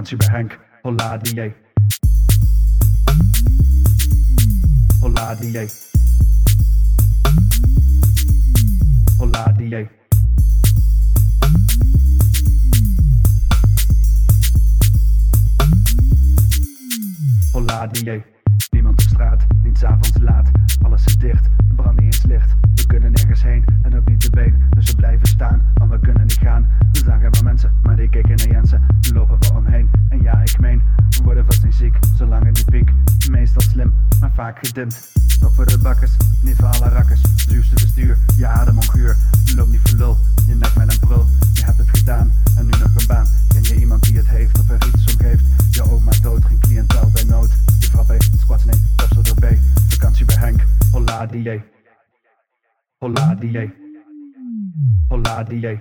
Vakantie 0.03 0.27
bij 0.27 0.37
Henk, 0.37 0.59
holla 0.81 1.17
die 1.17 1.53
Holla 4.99 5.35
die 5.35 5.69
Holla 9.17 9.51
die 9.51 9.87
Holla 17.51 17.87
die 17.87 18.23
Niemand 18.71 19.01
op 19.01 19.09
straat, 19.09 19.45
niet 19.63 19.77
s'avonds 19.77 20.11
laat. 20.19 20.51
Alles 20.81 21.05
is 21.05 21.17
dicht, 21.17 21.47
brandt 21.75 22.01
niet 22.01 22.13
eens 22.13 22.23
licht. 22.23 22.53
We 22.75 22.87
kunnen 22.87 23.11
nergens 23.11 23.43
heen 23.43 23.65
en 23.81 23.97
ook 23.97 24.09
niet 24.09 24.19
te 24.19 24.29
been. 24.29 24.63
Dus 24.69 24.89
we 24.89 24.95
blijven 24.95 25.27
staan, 25.27 25.71
want 25.73 25.91
we 25.91 25.99
kunnen 25.99 26.21
niet 26.21 26.39
gaan. 26.41 26.67
We 26.91 26.99
zagen 27.05 27.29
maar 27.31 27.43
mensen, 27.43 27.79
maar 27.83 27.95
die 27.95 28.09
keken 28.09 28.35
naar 28.35 28.47
Jensen. 28.47 28.85
Lopen 29.13 29.39
we 29.39 29.53
omheen. 29.53 29.72
We 30.63 31.23
worden 31.23 31.45
vast 31.45 31.63
niet 31.63 31.73
ziek, 31.73 31.95
zolang 32.15 32.45
in 32.45 32.53
de 32.53 32.65
piek. 32.65 32.91
Meestal 33.29 33.61
slim, 33.61 33.93
maar 34.19 34.31
vaak 34.33 34.65
gedimd. 34.67 35.11
Stok 35.27 35.53
voor 35.53 35.65
de 35.65 35.77
bakkers, 35.77 36.11
niet 36.41 36.55
voor 36.55 36.67
alle 36.67 36.89
rakkers. 36.89 37.21
Zuurste 37.35 37.73
bestuur, 37.73 38.17
ja, 38.35 38.65
de 38.65 38.71
monguur. 38.71 39.17
Loop 39.55 39.69
niet 39.69 39.79
voor 39.83 39.97
lul, 39.97 40.17
je 40.47 40.55
nek 40.55 40.75
met 40.75 40.93
een 40.93 40.99
brul. 40.99 41.25
Je 41.53 41.63
hebt 41.63 41.77
het 41.77 41.89
gedaan, 41.89 42.31
en 42.57 42.65
nu 42.65 42.71
nog 42.71 42.95
een 42.95 43.07
baan. 43.07 43.27
Ken 43.47 43.63
je 43.63 43.75
iemand 43.79 44.03
die 44.03 44.17
het 44.17 44.27
heeft 44.27 44.59
of 44.59 44.69
er 44.69 44.87
iets 44.87 45.13
om 45.13 45.19
geeft? 45.19 45.43
Je 45.69 45.91
oma 45.91 46.11
dood, 46.21 46.45
geen 46.45 46.59
cliëntel 46.59 47.09
bij 47.13 47.23
nood. 47.23 47.51
Je 47.79 47.87
frappé, 47.87 48.17
squats 48.39 48.65
nee, 48.65 48.81
topsel 48.95 49.35
erbij. 49.35 49.59
Vakantie 49.87 50.25
bij 50.25 50.35
Henk, 50.35 50.63
holla 50.91 51.25
die 51.25 51.61
Holla 52.97 53.35
die 53.35 53.73
Holla 55.07 55.43
die 55.43 55.79